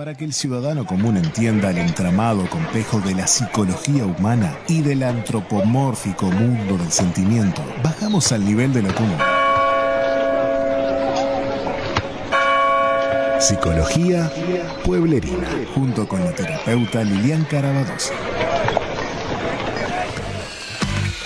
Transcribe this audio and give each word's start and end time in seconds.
Para 0.00 0.14
que 0.14 0.24
el 0.24 0.32
ciudadano 0.32 0.86
común 0.86 1.18
entienda 1.18 1.68
el 1.68 1.76
entramado 1.76 2.48
complejo 2.48 3.00
de 3.00 3.14
la 3.14 3.26
psicología 3.26 4.06
humana 4.06 4.58
y 4.66 4.80
del 4.80 5.02
antropomórfico 5.02 6.24
mundo 6.24 6.78
del 6.78 6.90
sentimiento, 6.90 7.62
bajamos 7.84 8.32
al 8.32 8.42
nivel 8.42 8.72
de 8.72 8.80
lo 8.80 8.94
común. 8.94 9.18
Psicología 13.40 14.32
Pueblerina, 14.86 15.50
junto 15.74 16.08
con 16.08 16.24
la 16.24 16.32
terapeuta 16.32 17.04
Lilian 17.04 17.44
Carabadosa. 17.44 18.14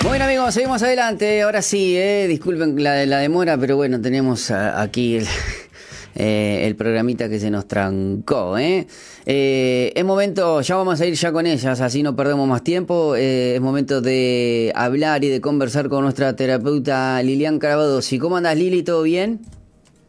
Bueno 0.02 0.25
amigos, 0.25 0.52
seguimos 0.52 0.82
adelante. 0.82 1.43
Ahora 1.43 1.62
sí, 1.62 1.96
eh, 1.96 2.27
disculpen 2.27 2.82
la, 2.82 3.06
la 3.06 3.18
demora, 3.18 3.56
pero 3.56 3.77
bueno, 3.77 4.00
tenemos 4.00 4.50
aquí 4.50 5.18
el, 5.18 5.29
eh, 6.15 6.62
el 6.65 6.77
programita 6.77 7.29
que 7.29 7.39
se 7.39 7.51
nos 7.51 7.67
trancó. 7.67 8.57
¿eh? 8.59 8.87
Eh, 9.27 9.93
es 9.95 10.05
momento, 10.05 10.61
ya 10.61 10.77
vamos 10.77 11.00
a 11.00 11.07
ir 11.07 11.14
ya 11.14 11.32
con 11.32 11.46
ellas, 11.46 11.81
así 11.81 12.03
no 12.03 12.14
perdemos 12.17 12.49
más 12.49 12.63
tiempo. 12.63 13.17
es 13.17 13.61
momento 13.61 14.00
de 14.00 14.72
hablar 14.75 15.25
y 15.25 15.29
de 15.29 15.41
conversar 15.41 15.89
con 15.89 16.03
nuestra 16.03 16.36
terapeuta 16.36 17.22
Lilian 17.22 17.58
Carabadosi. 17.58 18.19
¿Cómo 18.19 18.36
andas 18.36 18.57
Lili? 18.57 18.82
¿Todo 18.82 19.03
bien? 19.03 19.41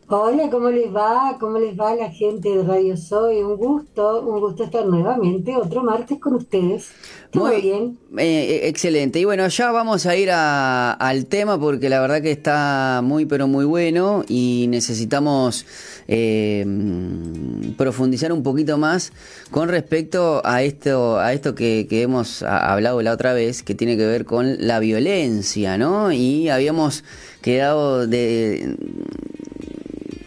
Hola, 0.08 0.52
¿cómo 0.52 0.70
les 0.70 0.94
va? 0.94 1.36
¿Cómo 1.40 1.58
les 1.58 1.76
va 1.76 1.95
la 1.95 2.12
gente 2.12 2.50
de 2.50 2.63
Radio 2.63 2.96
Soy? 2.96 3.41
Un 3.41 3.58
gusto, 3.58 4.22
un 4.22 4.40
gusto 4.40 4.66
estar 4.66 4.86
nuevamente 4.86 5.55
otro 5.55 5.82
martes 5.84 6.20
con 6.20 6.36
ustedes. 6.36 6.90
Muy 7.34 7.59
bien. 7.59 7.98
Eh, 8.16 8.22
eh, 8.22 8.68
excelente. 8.68 9.18
Y 9.20 9.26
bueno, 9.26 9.48
ya 9.48 9.72
vamos 9.72 10.05
a 10.05 10.16
ir 10.16 10.30
al 10.32 11.26
tema 11.26 11.60
porque 11.60 11.90
la 11.90 12.02
verdad 12.02 12.22
que 12.22 12.30
está 12.30 13.02
muy, 13.04 13.26
pero 13.26 13.48
muy 13.48 13.66
bueno 13.66 14.23
y 14.27 14.68
necesitamos 14.70 15.66
eh, 16.08 16.63
profundizar 17.76 18.32
un 18.32 18.44
poquito 18.44 18.77
más 18.77 19.12
con 19.49 19.70
respecto 19.70 20.44
a 20.46 20.62
esto, 20.62 21.18
a 21.18 21.34
esto 21.34 21.55
que, 21.55 21.88
que 21.90 22.04
hemos 22.04 22.44
hablado 22.44 23.01
la 23.01 23.12
otra 23.12 23.34
vez, 23.34 23.63
que 23.63 23.74
tiene 23.74 23.98
que 23.98 24.05
ver 24.05 24.26
con 24.26 24.68
la 24.68 24.77
violencia, 24.77 25.79
¿no? 25.79 26.12
Y 26.12 26.49
habíamos 26.49 27.04
quedado 27.41 28.05
de 28.05 28.77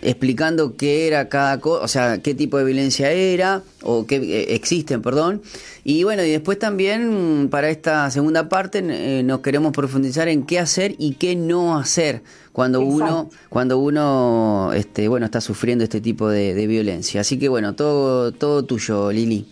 explicando 0.08 0.74
qué 0.74 1.06
era 1.06 1.28
cada 1.28 1.60
cosa, 1.60 1.84
o 1.84 1.88
sea, 1.88 2.22
qué 2.22 2.34
tipo 2.34 2.56
de 2.56 2.64
violencia 2.64 3.10
era, 3.12 3.62
o 3.82 4.06
qué 4.06 4.16
eh, 4.16 4.54
existen, 4.54 5.02
perdón. 5.02 5.42
Y 5.84 6.02
bueno, 6.04 6.24
y 6.24 6.30
después 6.30 6.58
también 6.58 7.48
para 7.50 7.68
esta 7.68 8.10
segunda 8.10 8.48
parte 8.48 8.78
eh, 8.78 9.22
nos 9.22 9.40
queremos 9.40 9.72
profundizar 9.72 10.28
en 10.28 10.46
qué 10.46 10.58
hacer 10.58 10.94
y 10.98 11.14
qué 11.14 11.36
no 11.36 11.76
hacer 11.76 12.22
cuando 12.52 12.80
uno, 12.80 13.28
cuando 13.50 13.78
uno 13.78 14.70
este, 14.74 15.08
bueno, 15.08 15.26
está 15.26 15.42
sufriendo 15.42 15.84
este 15.84 16.00
tipo 16.00 16.28
de, 16.28 16.66
violencia. 16.66 17.20
Así 17.20 17.38
que 17.38 17.50
bueno, 17.50 17.74
todo, 17.74 18.32
todo 18.32 18.64
tuyo, 18.64 19.12
Lili. 19.12 19.46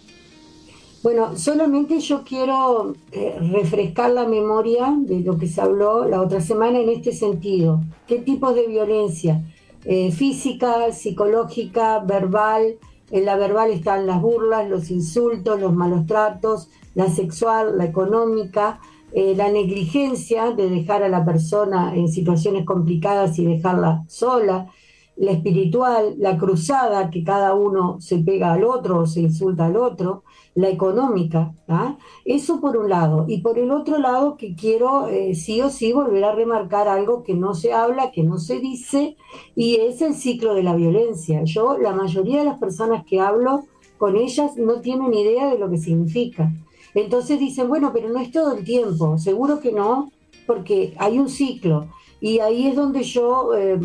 Bueno, 1.02 1.36
solamente 1.36 2.00
yo 2.00 2.24
quiero 2.24 2.96
eh, 3.12 3.36
refrescar 3.52 4.10
la 4.10 4.26
memoria 4.26 4.92
de 4.98 5.20
lo 5.20 5.36
que 5.36 5.48
se 5.48 5.60
habló 5.60 6.08
la 6.08 6.22
otra 6.22 6.40
semana 6.40 6.80
en 6.80 6.88
este 6.88 7.12
sentido. 7.12 7.82
¿Qué 8.08 8.18
tipos 8.18 8.54
de 8.54 8.66
violencia? 8.66 9.42
Eh, 9.88 10.10
física, 10.10 10.90
psicológica, 10.90 12.00
verbal. 12.00 12.78
En 13.12 13.24
la 13.24 13.36
verbal 13.36 13.70
están 13.70 14.04
las 14.04 14.20
burlas, 14.20 14.68
los 14.68 14.90
insultos, 14.90 15.60
los 15.60 15.72
malos 15.72 16.06
tratos, 16.06 16.68
la 16.94 17.08
sexual, 17.08 17.78
la 17.78 17.84
económica, 17.84 18.80
eh, 19.12 19.34
la 19.36 19.48
negligencia 19.48 20.50
de 20.50 20.68
dejar 20.68 21.04
a 21.04 21.08
la 21.08 21.24
persona 21.24 21.94
en 21.94 22.08
situaciones 22.08 22.64
complicadas 22.64 23.38
y 23.38 23.44
dejarla 23.44 24.02
sola, 24.08 24.66
la 25.14 25.30
espiritual, 25.30 26.16
la 26.18 26.36
cruzada, 26.36 27.08
que 27.08 27.22
cada 27.22 27.54
uno 27.54 28.00
se 28.00 28.18
pega 28.18 28.54
al 28.54 28.64
otro 28.64 28.98
o 28.98 29.06
se 29.06 29.20
insulta 29.20 29.66
al 29.66 29.76
otro, 29.76 30.24
la 30.56 30.70
económica. 30.70 31.54
¿ah? 31.68 31.96
Eso 32.24 32.60
por 32.60 32.76
un 32.76 32.88
lado. 32.88 33.26
Y 33.28 33.42
por 33.42 33.58
el 33.58 33.70
otro 33.70 33.98
lado, 33.98 34.36
que 34.36 34.56
quiero 34.56 35.06
eh, 35.06 35.34
sí 35.34 35.60
o 35.60 35.70
sí 35.70 35.92
volver 35.92 36.24
a 36.24 36.34
remarcar 36.34 36.88
algo 36.88 37.22
que 37.22 37.34
no 37.34 37.54
se 37.54 37.72
habla, 37.72 38.10
que 38.10 38.24
no 38.24 38.38
se 38.38 38.58
dice, 38.58 39.16
y 39.54 39.76
es 39.76 40.02
el 40.02 40.14
ciclo 40.14 40.54
de 40.54 40.64
la 40.64 40.74
violencia. 40.74 41.44
Yo, 41.44 41.78
la 41.78 41.92
mayoría 41.92 42.38
de 42.38 42.46
las 42.46 42.58
personas 42.58 43.04
que 43.04 43.20
hablo 43.20 43.64
con 43.98 44.16
ellas 44.16 44.56
no 44.56 44.80
tienen 44.80 45.14
idea 45.14 45.50
de 45.50 45.58
lo 45.58 45.70
que 45.70 45.78
significa. 45.78 46.50
Entonces 46.94 47.38
dicen, 47.38 47.68
bueno, 47.68 47.92
pero 47.92 48.08
no 48.08 48.18
es 48.18 48.32
todo 48.32 48.56
el 48.56 48.64
tiempo. 48.64 49.18
Seguro 49.18 49.60
que 49.60 49.72
no, 49.72 50.10
porque 50.46 50.94
hay 50.96 51.18
un 51.18 51.28
ciclo. 51.28 51.86
Y 52.18 52.38
ahí 52.38 52.66
es 52.66 52.76
donde 52.76 53.02
yo, 53.02 53.54
eh, 53.54 53.78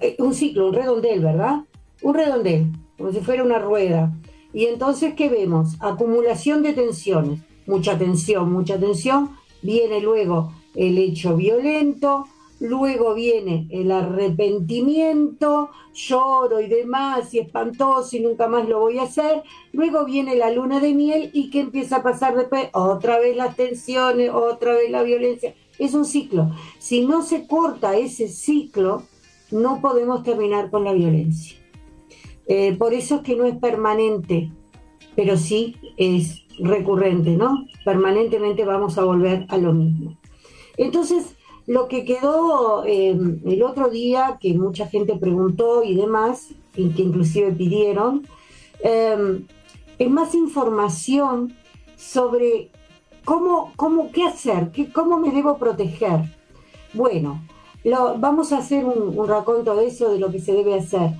eh, 0.00 0.16
un 0.20 0.32
ciclo, 0.32 0.68
un 0.68 0.74
redondel, 0.74 1.20
¿verdad? 1.20 1.64
Un 2.02 2.14
redondel, 2.14 2.70
como 2.96 3.10
si 3.10 3.18
fuera 3.18 3.42
una 3.42 3.58
rueda. 3.58 4.12
Y 4.52 4.66
entonces, 4.66 5.14
¿qué 5.14 5.28
vemos? 5.28 5.76
Acumulación 5.80 6.62
de 6.62 6.72
tensiones, 6.72 7.40
mucha 7.66 7.98
tensión, 7.98 8.52
mucha 8.52 8.78
tensión. 8.78 9.30
Viene 9.62 10.00
luego 10.00 10.52
el 10.74 10.96
hecho 10.98 11.36
violento, 11.36 12.26
luego 12.60 13.14
viene 13.14 13.66
el 13.70 13.92
arrepentimiento, 13.92 15.70
lloro 15.94 16.60
y 16.60 16.68
demás, 16.68 17.32
y 17.34 17.40
espantoso 17.40 18.16
y 18.16 18.20
nunca 18.20 18.48
más 18.48 18.68
lo 18.68 18.80
voy 18.80 18.98
a 18.98 19.02
hacer. 19.02 19.42
Luego 19.72 20.04
viene 20.04 20.36
la 20.36 20.50
luna 20.50 20.80
de 20.80 20.94
miel 20.94 21.30
y 21.32 21.50
¿qué 21.50 21.60
empieza 21.60 21.96
a 21.96 22.02
pasar 22.02 22.36
después? 22.36 22.68
Otra 22.72 23.18
vez 23.18 23.36
las 23.36 23.56
tensiones, 23.56 24.30
otra 24.32 24.72
vez 24.72 24.90
la 24.90 25.02
violencia. 25.02 25.54
Es 25.78 25.94
un 25.94 26.04
ciclo. 26.04 26.50
Si 26.78 27.04
no 27.04 27.22
se 27.22 27.46
corta 27.46 27.96
ese 27.96 28.28
ciclo, 28.28 29.02
no 29.50 29.80
podemos 29.80 30.22
terminar 30.22 30.70
con 30.70 30.84
la 30.84 30.92
violencia. 30.92 31.57
Eh, 32.48 32.74
por 32.76 32.94
eso 32.94 33.16
es 33.16 33.20
que 33.22 33.36
no 33.36 33.44
es 33.44 33.56
permanente, 33.56 34.50
pero 35.14 35.36
sí 35.36 35.76
es 35.96 36.42
recurrente, 36.58 37.36
¿no? 37.36 37.66
Permanentemente 37.84 38.64
vamos 38.64 38.98
a 38.98 39.04
volver 39.04 39.46
a 39.48 39.58
lo 39.58 39.72
mismo. 39.72 40.16
Entonces, 40.76 41.36
lo 41.66 41.88
que 41.88 42.04
quedó 42.04 42.84
eh, 42.84 43.16
el 43.44 43.62
otro 43.62 43.90
día, 43.90 44.38
que 44.40 44.54
mucha 44.54 44.86
gente 44.86 45.16
preguntó 45.16 45.84
y 45.84 45.94
demás, 45.94 46.48
y 46.74 46.88
que 46.90 47.02
inclusive 47.02 47.52
pidieron, 47.52 48.26
eh, 48.82 49.44
es 49.98 50.10
más 50.10 50.34
información 50.34 51.54
sobre 51.96 52.70
¿Cómo, 53.28 53.74
cómo, 53.76 54.10
qué 54.10 54.24
hacer? 54.24 54.70
¿Qué, 54.70 54.90
¿Cómo 54.90 55.18
me 55.18 55.30
debo 55.30 55.58
proteger? 55.58 56.20
Bueno, 56.94 57.42
lo, 57.84 58.16
vamos 58.16 58.54
a 58.54 58.56
hacer 58.56 58.86
un, 58.86 59.18
un, 59.18 59.28
raconto 59.28 59.76
de 59.76 59.88
eso, 59.88 60.10
de 60.10 60.18
lo 60.18 60.32
que 60.32 60.40
se 60.40 60.54
debe 60.54 60.74
hacer. 60.74 61.10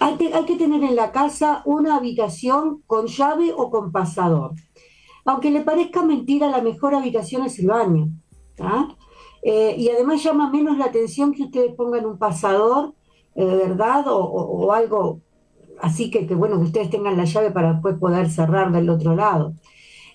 Hay, 0.00 0.16
que 0.16 0.56
tener 0.56 0.82
en 0.82 0.96
la 0.96 1.12
casa 1.12 1.62
una 1.66 1.96
habitación 1.96 2.82
con 2.86 3.06
llave 3.06 3.52
o 3.54 3.70
con 3.70 3.92
pasador. 3.92 4.54
Aunque 5.26 5.50
le 5.50 5.60
parezca 5.60 6.02
mentira, 6.02 6.48
la 6.48 6.62
mejor 6.62 6.94
habitación 6.94 7.44
es 7.44 7.58
el 7.58 7.66
baño. 7.66 8.08
Eh, 9.42 9.74
y 9.78 9.90
además 9.90 10.22
llama 10.22 10.50
menos 10.50 10.78
la 10.78 10.86
atención 10.86 11.32
que 11.32 11.42
ustedes 11.42 11.74
pongan 11.74 12.06
un 12.06 12.18
pasador, 12.18 12.94
eh, 13.34 13.44
¿verdad? 13.44 14.06
O, 14.08 14.72
algo 14.72 15.20
así 15.82 16.10
que, 16.10 16.24
bueno, 16.34 16.56
que 16.56 16.64
ustedes 16.64 16.88
tengan 16.88 17.18
la 17.18 17.24
llave 17.24 17.50
para 17.50 17.74
después 17.74 17.98
poder 17.98 18.30
cerrar 18.30 18.72
del 18.72 18.88
otro 18.88 19.14
lado. 19.14 19.52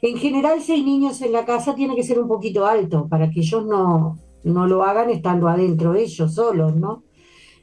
En 0.02 0.18
general, 0.18 0.62
si 0.62 0.72
hay 0.74 0.84
niños 0.84 1.22
en 1.22 1.32
la 1.32 1.46
casa, 1.46 1.76
tiene 1.76 1.96
que 1.96 2.04
ser 2.04 2.20
un 2.20 2.28
poquito 2.28 2.66
alto 2.66 3.08
para 3.08 3.30
que 3.30 3.42
ellos 3.42 3.64
no, 3.66 4.18
no 4.44 4.66
lo 4.66 4.84
hagan 4.84 5.12
estando 5.12 5.48
adentro 5.48 5.94
ellos 5.94 6.34
solos, 6.34 6.76
¿no? 6.76 7.04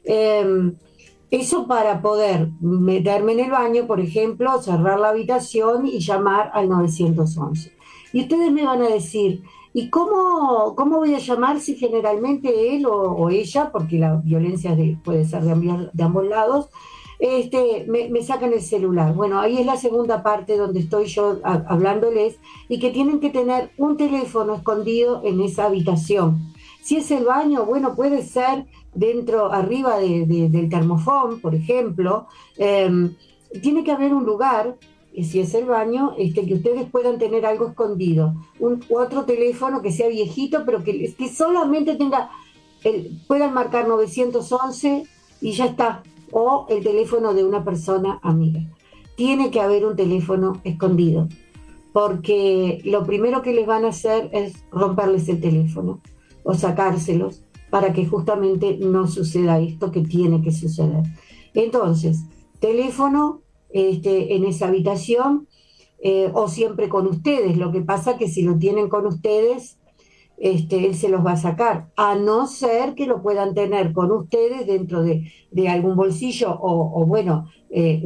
Em, 0.05 0.75
eso 1.33 1.65
para 1.65 1.99
poder 1.99 2.51
meterme 2.61 3.31
en 3.31 3.39
el 3.39 3.49
baño, 3.49 3.87
por 3.87 3.99
ejemplo, 3.99 4.61
cerrar 4.61 4.99
la 4.99 5.09
habitación 5.09 5.87
y 5.87 5.97
llamar 5.97 6.51
al 6.53 6.69
911. 6.69 7.71
Y 8.13 8.21
ustedes 8.21 8.51
me 8.51 8.63
van 8.63 8.83
a 8.83 8.87
decir, 8.87 9.41
¿y 9.73 9.89
cómo, 9.89 10.75
cómo 10.75 10.97
voy 10.97 11.15
a 11.15 11.17
llamar 11.17 11.59
si 11.59 11.75
generalmente 11.75 12.75
él 12.75 12.85
o, 12.85 13.31
ella, 13.31 13.71
porque 13.71 13.97
la 13.97 14.17
violencia 14.17 14.77
puede 15.03 15.25
ser 15.25 15.41
de, 15.41 16.03
ambos 16.03 16.27
lados, 16.27 16.69
este, 17.17 17.87
me, 17.87 18.21
sacan 18.21 18.53
el 18.53 18.61
celular. 18.61 19.15
Bueno, 19.15 19.39
ahí 19.39 19.57
es 19.57 19.65
la 19.65 19.77
segunda 19.77 20.21
parte 20.21 20.55
donde 20.55 20.81
estoy 20.81 21.05
yo 21.05 21.39
hablándoles 21.43 22.37
y 22.69 22.77
que 22.77 22.91
tienen 22.91 23.19
que 23.19 23.31
tener 23.31 23.71
un 23.77 23.97
teléfono 23.97 24.53
escondido 24.53 25.21
en 25.23 25.41
esa 25.41 25.65
habitación. 25.65 26.53
Si 26.83 26.97
es 26.97 27.09
el 27.09 27.25
baño, 27.25 27.65
bueno, 27.65 27.95
puede 27.95 28.21
ser 28.21 28.67
dentro, 28.93 29.51
arriba 29.51 29.99
del 29.99 30.69
termofón, 30.69 31.39
por 31.39 31.55
ejemplo. 31.55 32.27
Em, 32.57 33.15
tiene 33.61 33.83
que 33.83 33.91
haber 33.91 34.13
un 34.13 34.25
lugar, 34.25 34.77
si 35.13 35.39
es 35.39 35.53
el 35.53 35.65
baño, 35.65 36.13
este, 36.17 36.45
que 36.45 36.55
ustedes 36.55 36.89
puedan 36.89 37.17
tener 37.17 37.45
algo 37.45 37.67
escondido. 37.67 38.33
Un, 38.59 38.83
otro 38.89 39.25
teléfono 39.25 39.81
que 39.81 39.91
sea 39.91 40.07
viejito, 40.07 40.63
pero 40.65 40.83
que, 40.83 41.13
que 41.13 41.29
solamente 41.29 41.95
tenga, 41.95 42.31
puedan 43.27 43.53
marcar 43.53 43.87
911 43.87 45.05
y 45.41 45.51
ya 45.51 45.65
está, 45.65 46.03
o 46.31 46.65
el 46.69 46.83
teléfono 46.83 47.33
de 47.33 47.43
una 47.43 47.63
persona 47.63 48.19
amiga. 48.23 48.61
Tiene 49.15 49.51
que 49.51 49.61
haber 49.61 49.85
un 49.85 49.95
teléfono 49.95 50.59
escondido, 50.63 51.27
porque 51.91 52.81
lo 52.83 53.05
primero 53.05 53.43
que 53.43 53.53
les 53.53 53.67
van 53.67 53.85
a 53.85 53.89
hacer 53.89 54.29
es 54.33 54.65
romperles 54.71 55.29
el 55.29 55.39
teléfono 55.39 56.01
o 56.43 56.55
sacárselos 56.55 57.43
para 57.73 57.91
que 57.91 58.05
justamente 58.05 58.77
no 58.79 59.07
suceda 59.07 59.59
esto 59.59 59.91
que 59.91 60.01
tiene 60.01 60.43
que 60.43 60.51
suceder. 60.51 61.05
Entonces, 61.55 62.23
teléfono 62.59 63.41
este, 63.71 64.35
en 64.35 64.45
esa 64.45 64.67
habitación 64.67 65.47
eh, 65.99 66.29
o 66.35 66.47
siempre 66.49 66.87
con 66.87 67.07
ustedes. 67.07 67.57
Lo 67.57 67.71
que 67.71 67.81
pasa 67.81 68.15
que 68.15 68.27
si 68.27 68.43
lo 68.43 68.59
tienen 68.59 68.89
con 68.89 69.07
ustedes, 69.07 69.79
este, 70.37 70.85
él 70.85 70.93
se 70.93 71.09
los 71.09 71.25
va 71.25 71.31
a 71.31 71.37
sacar, 71.37 71.89
a 71.95 72.13
no 72.13 72.45
ser 72.45 72.93
que 72.93 73.07
lo 73.07 73.23
puedan 73.23 73.55
tener 73.55 73.91
con 73.91 74.11
ustedes 74.11 74.67
dentro 74.67 75.01
de, 75.01 75.31
algún 75.67 75.95
bolsillo 75.95 76.55
o, 76.61 77.03
bueno, 77.07 77.49
eh, 77.71 78.03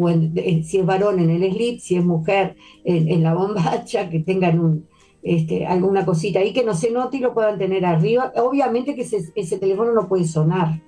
si 0.66 0.78
es 0.78 0.86
varón 0.86 1.19
en 1.19 1.30
el 1.30 1.52
slip, 1.52 1.81
si 1.81 1.98
es 1.98 2.06
mujer 2.06 2.56
en, 2.86 3.22
la 3.22 3.34
bombacha, 3.34 4.10
que 4.10 4.19
tengan 4.19 4.60
un, 4.62 4.88
este, 5.27 5.65
alguna 5.65 6.06
cosita 6.06 6.39
ahí 6.39 6.53
que 6.53 6.63
no 6.63 6.74
se 6.74 6.89
note 6.89 7.18
y 7.18 7.19
lo 7.19 7.33
puedan 7.33 7.57
tener 7.57 7.85
arriba. 7.85 8.31
Obviamente 8.38 8.95
que 8.95 9.01
ese, 9.01 9.57
teléfono 9.57 9.91
no 9.91 10.07
puede 10.07 10.24
sonar, 10.24 10.81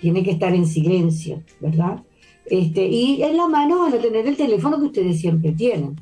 tiene 0.00 0.22
que 0.22 0.30
estar 0.30 0.54
en 0.54 0.66
silencio, 0.66 1.42
¿verdad? 1.60 2.02
Este, 2.46 2.86
y 2.86 3.22
en 3.22 3.36
la 3.36 3.48
mano 3.48 3.80
van 3.80 3.92
a 3.92 3.98
tener 3.98 4.26
el 4.26 4.36
teléfono 4.36 4.78
que 4.78 4.86
ustedes 4.86 5.20
siempre 5.20 5.52
tienen. 5.52 6.00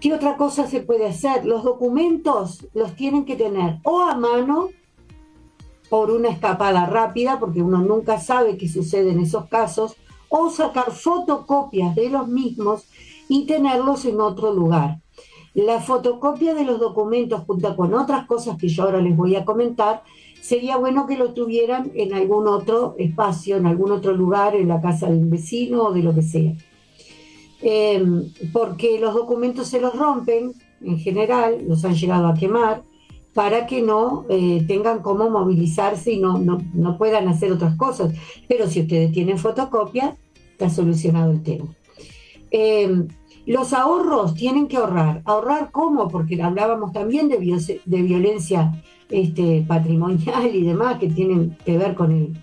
¿Qué 0.00 0.14
otra 0.14 0.36
cosa 0.36 0.68
se 0.68 0.80
puede 0.80 1.06
hacer? 1.06 1.44
Los 1.44 1.64
documentos 1.64 2.68
los 2.72 2.94
tienen 2.94 3.24
que 3.24 3.34
tener 3.34 3.78
o 3.82 4.02
a 4.02 4.16
mano 4.16 4.68
por 5.90 6.12
una 6.12 6.28
escapada 6.28 6.86
rápida, 6.86 7.40
porque 7.40 7.62
uno 7.62 7.78
nunca 7.78 8.20
sabe 8.20 8.56
qué 8.56 8.68
sucede 8.68 9.10
en 9.10 9.18
esos 9.18 9.46
casos, 9.46 9.96
o 10.28 10.50
sacar 10.50 10.92
fotocopias 10.92 11.96
de 11.96 12.10
los 12.10 12.28
mismos 12.28 12.84
y 13.28 13.46
tenerlos 13.46 14.04
en 14.04 14.20
otro 14.20 14.52
lugar. 14.52 15.00
La 15.58 15.80
fotocopia 15.80 16.54
de 16.54 16.64
los 16.64 16.78
documentos 16.78 17.42
junto 17.44 17.74
con 17.74 17.92
otras 17.92 18.28
cosas 18.28 18.56
que 18.58 18.68
yo 18.68 18.84
ahora 18.84 19.02
les 19.02 19.16
voy 19.16 19.34
a 19.34 19.44
comentar, 19.44 20.04
sería 20.40 20.76
bueno 20.76 21.04
que 21.08 21.16
lo 21.16 21.34
tuvieran 21.34 21.90
en 21.96 22.14
algún 22.14 22.46
otro 22.46 22.94
espacio, 22.96 23.56
en 23.56 23.66
algún 23.66 23.90
otro 23.90 24.12
lugar, 24.12 24.54
en 24.54 24.68
la 24.68 24.80
casa 24.80 25.10
de 25.10 25.16
un 25.16 25.30
vecino 25.30 25.82
o 25.82 25.92
de 25.92 26.04
lo 26.04 26.14
que 26.14 26.22
sea. 26.22 26.54
Em, 27.60 28.32
porque 28.52 29.00
los 29.00 29.14
documentos 29.14 29.66
se 29.66 29.80
los 29.80 29.96
rompen, 29.96 30.52
en 30.80 30.98
general, 31.00 31.64
los 31.66 31.84
han 31.84 31.96
llegado 31.96 32.28
a 32.28 32.34
quemar, 32.34 32.84
para 33.34 33.66
que 33.66 33.82
no 33.82 34.26
eh, 34.28 34.64
tengan 34.68 35.00
cómo 35.00 35.28
movilizarse 35.28 36.12
y 36.12 36.20
no, 36.20 36.38
no, 36.38 36.98
puedan 36.98 37.26
hacer 37.26 37.50
otras 37.50 37.74
cosas. 37.74 38.14
Pero 38.46 38.68
si 38.68 38.82
ustedes 38.82 39.10
tienen 39.10 39.38
fotocopia, 39.38 40.16
está 40.52 40.70
solucionado 40.70 41.32
el 41.32 41.42
tema. 41.42 41.66
Em, 42.52 43.08
los 43.52 43.72
ahorros 43.72 44.34
tienen 44.34 44.68
que 44.68 44.76
ahorrar. 44.76 45.22
¿Ahorrar 45.24 45.70
cómo? 45.70 46.08
Porque 46.08 46.40
hablábamos 46.42 46.92
también 46.92 47.28
de, 47.28 47.38
violencia 48.02 48.72
este, 49.08 49.64
patrimonial 49.66 50.54
y 50.54 50.62
demás 50.62 50.98
que 50.98 51.08
tienen 51.08 51.56
que 51.64 51.78
ver 51.78 51.94
con 51.94 52.12
el, 52.12 52.36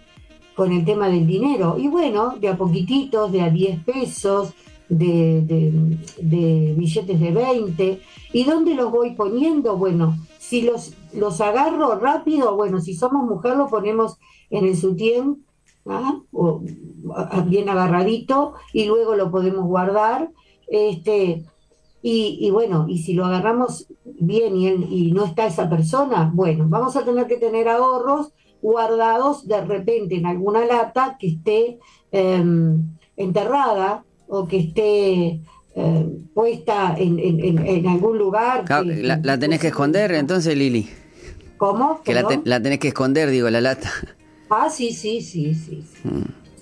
con 0.56 0.72
el 0.72 0.84
tema 0.84 1.08
del 1.08 1.28
dinero. 1.28 1.78
Y 1.78 1.88
bueno, 1.88 2.36
de 2.40 2.50
a 2.50 2.58
poquititos, 2.58 3.32
de 3.32 3.42
a 3.42 3.50
10 3.50 3.84
pesos, 3.84 4.54
de, 4.90 6.76
billetes 6.76 7.20
de 7.20 7.32
20. 7.32 8.02
¿Y 8.34 8.44
dónde 8.44 8.74
los 8.74 8.92
voy 8.92 9.12
poniendo? 9.12 9.78
Bueno, 9.78 10.18
si 10.40 10.62
los, 10.64 10.94
los 11.14 11.42
agarro 11.42 12.00
rápido, 12.00 12.56
bueno, 12.56 12.80
si 12.82 12.96
somos 12.96 13.24
mujer 13.26 13.58
lo 13.58 13.68
ponemos 13.68 14.18
en 14.50 14.66
el 14.66 14.76
sutién, 14.76 15.46
¿ah? 15.86 16.20
o, 16.32 16.62
bien 17.46 17.70
agarradito, 17.70 18.54
y 18.74 18.86
luego 18.86 19.16
lo 19.16 19.32
podemos 19.32 19.66
guardar. 19.66 20.32
Este, 20.68 21.44
y, 22.02 22.52
bueno, 22.52 22.86
y 22.88 23.00
si 23.00 23.14
lo 23.14 23.26
agarramos 23.26 23.88
bien 24.04 24.56
y, 24.58 24.68
y 24.68 25.12
no 25.12 25.26
está 25.26 25.48
esa 25.48 25.68
persona, 25.70 26.32
bueno, 26.34 26.66
vamos 26.68 26.96
a 26.96 27.04
tener 27.04 27.26
que 27.26 27.38
tener 27.38 27.68
ahorros 27.68 28.32
guardados 28.66 29.48
de 29.48 29.62
repente 29.62 30.16
en 30.16 30.26
alguna 30.26 30.66
lata 30.66 31.18
que 31.20 31.28
esté 31.28 31.80
em, 32.12 32.84
enterrada 33.16 34.04
o 34.28 34.48
que 34.48 34.58
esté 34.58 35.40
eh, 35.76 36.06
puesta 36.34 36.96
en, 36.98 37.88
algún 37.88 38.18
lugar. 38.18 38.66
la, 38.68 39.40
tenés 39.40 39.60
que 39.60 39.68
esconder 39.68 40.12
entonces, 40.14 40.58
Lili. 40.58 40.90
¿Cómo? 41.58 42.02
Que 42.04 42.14
la, 42.14 42.62
tenés 42.62 42.80
que 42.80 42.88
esconder, 42.90 43.30
digo, 43.30 43.50
la 43.50 43.62
lata. 43.62 43.92
Ah, 44.50 44.70
sí, 44.70 44.94
sí, 44.94 45.22
sí, 45.22 45.54
sí. 45.54 45.84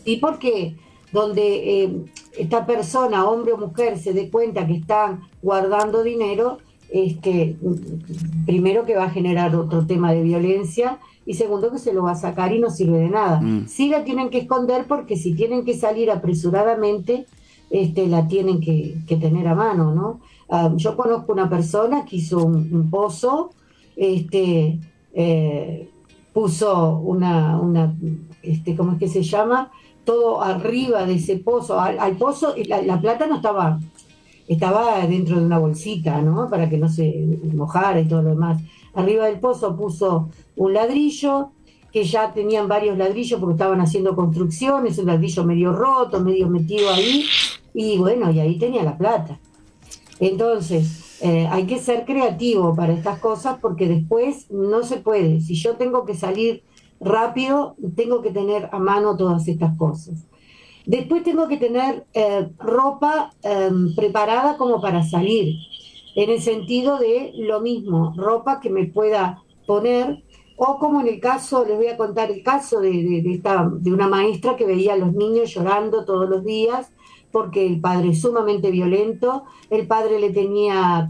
Sí, 0.03 0.17
mm. 0.17 0.19
porque 0.19 0.75
donde 1.11 1.83
eh, 1.83 2.05
esta 2.37 2.65
persona, 2.65 3.25
hombre 3.25 3.53
o 3.53 3.57
mujer, 3.57 3.97
se 3.97 4.13
dé 4.13 4.29
cuenta 4.29 4.65
que 4.65 4.75
están 4.75 5.21
guardando 5.41 6.03
dinero, 6.03 6.57
es 6.91 7.17
que 7.17 7.55
mm, 7.61 8.45
primero 8.45 8.85
que 8.85 8.95
va 8.95 9.05
a 9.05 9.09
generar 9.09 9.55
otro 9.55 9.85
tema 9.85 10.13
de 10.13 10.23
violencia 10.23 10.99
y 11.25 11.35
segundo 11.35 11.71
que 11.71 11.79
se 11.79 11.93
lo 11.93 12.03
va 12.03 12.11
a 12.11 12.15
sacar 12.15 12.53
y 12.53 12.59
no 12.59 12.69
sirve 12.69 12.99
de 12.99 13.09
nada. 13.09 13.39
Mm. 13.41 13.67
Sí 13.67 13.89
la 13.89 14.03
tienen 14.03 14.29
que 14.29 14.39
esconder 14.39 14.85
porque 14.87 15.15
si 15.15 15.33
tienen 15.33 15.63
que 15.65 15.75
salir 15.75 16.11
apresuradamente, 16.11 17.25
este, 17.69 18.07
la 18.07 18.27
tienen 18.27 18.59
que, 18.59 18.97
tener 19.07 19.47
a 19.47 19.55
mano, 19.55 19.93
¿no? 19.93 20.19
Ah, 20.49 20.71
yo 20.75 20.95
conozco 20.95 21.31
una 21.31 21.49
persona 21.49 22.05
que 22.05 22.17
hizo 22.17 22.45
un, 22.45 22.89
pozo, 22.91 23.51
este, 23.95 24.79
eh, 25.13 25.89
puso 26.33 26.97
una, 26.99 27.59
una 27.59 27.95
este, 28.43 28.75
¿cómo 28.75 28.93
es 28.93 28.99
que 28.99 29.07
se 29.07 29.23
llama? 29.23 29.71
Todo 30.05 30.41
arriba 30.41 31.05
de 31.05 31.15
ese 31.15 31.37
pozo, 31.37 31.79
al, 31.79 32.17
pozo, 32.17 32.55
la, 32.67 32.81
la, 32.81 32.99
plata 32.99 33.25
no 33.27 33.37
estaba, 33.37 33.79
estaba 34.47 35.05
dentro 35.07 35.39
de 35.39 35.45
una 35.45 35.59
bolsita, 35.59 36.21
¿no? 36.21 36.49
Para 36.49 36.69
que 36.69 36.77
no 36.77 36.89
se 36.89 37.39
mojara 37.53 37.99
y 38.01 38.07
todo 38.07 38.21
lo 38.21 38.29
demás. 38.31 38.61
Arriba 38.93 39.25
del 39.25 39.39
pozo 39.39 39.75
puso 39.75 40.29
un 40.55 40.73
ladrillo, 40.73 41.51
que 41.93 42.03
ya 42.03 42.33
tenían 42.33 42.67
varios 42.67 42.97
ladrillos 42.97 43.39
porque 43.39 43.53
estaban 43.53 43.79
haciendo 43.79 44.15
construcciones, 44.15 44.97
un 44.97 45.05
ladrillo 45.05 45.43
medio 45.43 45.73
roto, 45.73 46.19
medio 46.19 46.49
metido 46.49 46.89
ahí, 46.89 47.25
y 47.73 47.97
bueno, 47.97 48.31
y 48.31 48.39
ahí 48.39 48.57
tenía 48.57 48.83
la 48.83 48.97
plata. 48.97 49.39
Entonces, 50.19 51.19
eh, 51.21 51.47
hay 51.49 51.65
que 51.65 51.79
ser 51.79 52.05
creativo 52.05 52.75
para 52.75 52.93
estas 52.93 53.19
cosas 53.19 53.57
porque 53.61 53.87
después 53.87 54.49
no 54.51 54.83
se 54.83 54.97
puede. 54.97 55.39
Si 55.41 55.55
yo 55.55 55.75
tengo 55.75 56.03
que 56.05 56.15
salir 56.15 56.63
rápido, 57.03 57.75
tengo 57.95 58.21
que 58.21 58.31
tener 58.31 58.69
a 58.71 58.79
mano 58.79 59.15
todas 59.17 59.47
estas 59.47 59.75
cosas. 59.77 60.27
Después 60.85 61.23
tengo 61.23 61.47
que 61.47 61.57
tener 61.57 62.05
eh, 62.13 62.49
ropa 62.57 63.31
em, 63.41 63.95
preparada 63.95 64.57
como 64.57 64.81
para 64.81 65.03
salir, 65.03 65.55
en 66.15 66.29
el 66.29 66.41
sentido 66.41 66.99
de 66.99 67.31
lo 67.35 67.61
mismo, 67.61 68.13
ropa 68.15 68.59
que 68.59 68.69
me 68.69 68.85
pueda 68.85 69.41
poner, 69.65 70.23
o 70.57 70.77
como 70.77 71.01
en 71.01 71.07
el 71.07 71.19
caso, 71.19 71.65
les 71.65 71.77
voy 71.77 71.87
a 71.87 71.97
contar 71.97 72.29
el 72.31 72.43
caso 72.43 72.79
de, 72.79 72.91
de, 72.91 73.31
esta, 73.31 73.71
de 73.71 73.91
una 73.91 74.07
maestra 74.07 74.55
que 74.55 74.65
veía 74.65 74.93
a 74.93 74.97
los 74.97 75.13
niños 75.13 75.53
llorando 75.53 76.05
todos 76.05 76.29
los 76.29 76.43
días 76.43 76.91
porque 77.33 77.65
el 77.65 77.81
padre 77.81 78.09
es 78.09 78.21
sumamente 78.21 78.69
violento, 78.69 79.43
el 79.71 79.87
padre 79.87 80.19
le 80.19 80.29
tenía 80.29 81.09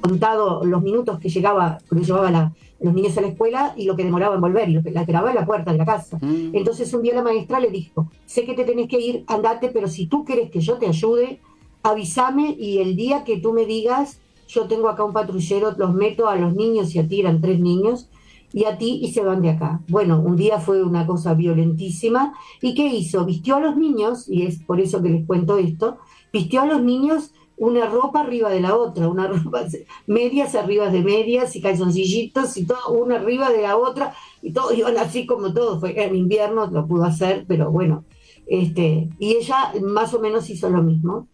contado 0.00 0.64
los 0.64 0.82
minutos 0.82 1.20
que 1.20 1.28
llegaba, 1.28 1.78
que 1.88 2.02
llevaba 2.02 2.52
los 2.82 2.94
niños 2.94 3.16
a 3.16 3.20
la 3.20 3.28
escuela 3.28 3.74
y 3.76 3.84
lo 3.84 3.96
que 3.96 4.04
demoraba 4.04 4.34
en 4.34 4.40
volver, 4.40 4.68
y 4.68 4.72
lo 4.72 4.82
que 4.82 4.90
la 4.90 5.04
grababa 5.04 5.30
en 5.30 5.36
la 5.36 5.46
puerta 5.46 5.72
de 5.72 5.78
la 5.78 5.84
casa. 5.84 6.18
Mm. 6.20 6.54
Entonces 6.54 6.92
un 6.94 7.02
día 7.02 7.14
la 7.14 7.22
maestra 7.22 7.60
le 7.60 7.70
dijo, 7.70 8.10
sé 8.26 8.44
que 8.44 8.54
te 8.54 8.64
tenés 8.64 8.88
que 8.88 9.00
ir, 9.00 9.24
andate, 9.26 9.68
pero 9.68 9.88
si 9.88 10.06
tú 10.06 10.24
quieres 10.24 10.50
que 10.50 10.60
yo 10.60 10.78
te 10.78 10.86
ayude, 10.86 11.40
avísame 11.82 12.56
y 12.58 12.78
el 12.78 12.96
día 12.96 13.24
que 13.24 13.38
tú 13.38 13.52
me 13.52 13.66
digas, 13.66 14.20
yo 14.48 14.66
tengo 14.66 14.88
acá 14.88 15.04
un 15.04 15.12
patrullero, 15.12 15.72
los 15.76 15.94
meto 15.94 16.28
a 16.28 16.36
los 16.36 16.54
niños 16.54 16.94
y 16.94 16.98
a 16.98 17.08
tiran 17.08 17.40
tres 17.40 17.58
niños 17.60 18.08
y 18.52 18.64
a 18.64 18.76
ti 18.76 19.00
y 19.02 19.12
se 19.12 19.22
van 19.22 19.40
de 19.42 19.50
acá. 19.50 19.80
Bueno, 19.88 20.20
un 20.20 20.36
día 20.36 20.58
fue 20.58 20.82
una 20.82 21.06
cosa 21.06 21.34
violentísima. 21.34 22.34
¿Y 22.60 22.74
qué 22.74 22.86
hizo? 22.86 23.24
Vistió 23.24 23.56
a 23.56 23.60
los 23.60 23.76
niños, 23.76 24.28
y 24.28 24.42
es 24.42 24.58
por 24.58 24.80
eso 24.80 25.02
que 25.02 25.08
les 25.08 25.26
cuento 25.26 25.56
esto, 25.56 25.98
vistió 26.32 26.62
a 26.62 26.66
los 26.66 26.82
niños 26.82 27.32
una 27.56 27.86
ropa 27.86 28.20
arriba 28.20 28.50
de 28.50 28.60
la 28.60 28.76
otra, 28.76 29.08
una 29.08 29.26
ropa, 29.28 29.66
medias 30.06 30.54
arriba 30.54 30.90
de 30.90 31.02
medias 31.02 31.54
y 31.56 31.60
calzoncillitos 31.60 32.56
y 32.56 32.66
todo, 32.66 32.92
una 32.92 33.16
arriba 33.16 33.50
de 33.50 33.62
la 33.62 33.76
otra, 33.76 34.14
y 34.40 34.52
todos 34.52 34.76
iban 34.76 34.96
así 34.98 35.26
como 35.26 35.52
todo, 35.52 35.78
fue 35.78 36.02
en 36.02 36.14
invierno, 36.14 36.66
lo 36.66 36.86
pudo 36.86 37.04
hacer, 37.04 37.44
pero 37.46 37.70
bueno, 37.70 38.04
este, 38.46 39.08
y 39.18 39.36
ella 39.36 39.72
más 39.82 40.12
o 40.14 40.20
menos 40.20 40.50
hizo 40.50 40.68
lo 40.68 40.82
mismo. 40.82 41.28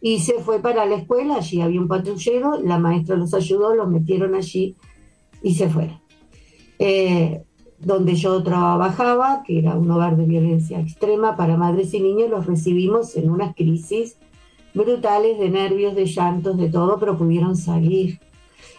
Y 0.00 0.18
se 0.20 0.34
fue 0.34 0.58
para 0.58 0.84
la 0.84 0.96
escuela, 0.96 1.36
allí 1.36 1.62
había 1.62 1.80
un 1.80 1.88
patrullero, 1.88 2.60
la 2.60 2.78
maestra 2.78 3.16
los 3.16 3.32
ayudó, 3.32 3.74
los 3.74 3.88
metieron 3.88 4.34
allí 4.34 4.76
y 5.42 5.54
se 5.54 5.70
fueron. 5.70 5.98
Eh, 6.78 7.42
donde 7.78 8.14
yo 8.14 8.42
trabajaba, 8.42 9.42
que 9.46 9.58
era 9.58 9.74
un 9.74 9.90
hogar 9.90 10.16
de 10.16 10.26
violencia 10.26 10.80
extrema 10.80 11.36
para 11.36 11.56
madres 11.56 11.94
y 11.94 12.00
niños, 12.00 12.28
los 12.28 12.46
recibimos 12.46 13.16
en 13.16 13.30
unas 13.30 13.54
crisis 13.54 14.18
brutales 14.74 15.38
de 15.38 15.48
nervios, 15.48 15.94
de 15.94 16.06
llantos, 16.06 16.58
de 16.58 16.68
todo, 16.68 16.98
pero 16.98 17.16
pudieron 17.16 17.56
salir. 17.56 18.20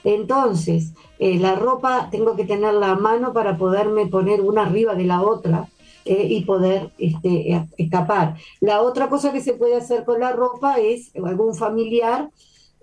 Entonces, 0.03 0.93
eh, 1.17 1.39
la 1.39 1.55
ropa 1.55 2.09
tengo 2.11 2.35
que 2.35 2.45
tenerla 2.45 2.91
a 2.91 2.95
mano 2.95 3.33
para 3.33 3.57
poderme 3.57 4.05
poner 4.05 4.41
una 4.41 4.63
arriba 4.63 4.93
de 4.93 5.05
la 5.05 5.23
otra 5.23 5.67
eh, 6.03 6.27
y 6.29 6.43
poder 6.43 6.91
este, 6.99 7.65
escapar. 7.77 8.35
La 8.61 8.81
otra 8.81 9.09
cosa 9.09 9.31
que 9.31 9.41
se 9.41 9.53
puede 9.53 9.75
hacer 9.75 10.05
con 10.05 10.19
la 10.19 10.31
ropa 10.31 10.75
es 10.75 11.11
algún 11.15 11.55
familiar 11.55 12.29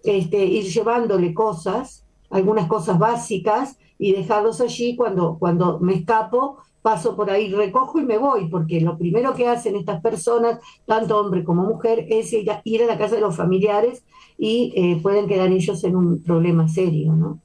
este, 0.02 0.44
ir 0.44 0.64
llevándole 0.64 1.32
cosas, 1.32 2.04
algunas 2.30 2.66
cosas 2.66 2.98
básicas, 2.98 3.76
y 3.98 4.12
dejarlos 4.12 4.60
allí 4.60 4.96
cuando, 4.96 5.36
cuando 5.38 5.78
me 5.78 5.94
escapo, 5.94 6.58
paso 6.82 7.16
por 7.16 7.30
ahí, 7.30 7.52
recojo 7.52 8.00
y 8.00 8.04
me 8.04 8.18
voy, 8.18 8.48
porque 8.48 8.80
lo 8.80 8.98
primero 8.98 9.34
que 9.34 9.46
hacen 9.46 9.76
estas 9.76 10.00
personas, 10.00 10.58
tanto 10.84 11.18
hombre 11.18 11.44
como 11.44 11.62
mujer, 11.62 12.06
es 12.10 12.32
ir 12.32 12.50
a, 12.50 12.86
la 12.86 12.98
casa 12.98 13.14
de 13.14 13.20
los 13.20 13.36
familiares 13.36 14.04
y 14.36 14.72
eh, 14.76 14.98
pueden 15.00 15.28
quedar 15.28 15.50
ellos 15.50 15.82
en 15.84 15.96
un 15.96 16.22
problema 16.22 16.68
serio, 16.68 17.14
¿no? 17.14 17.40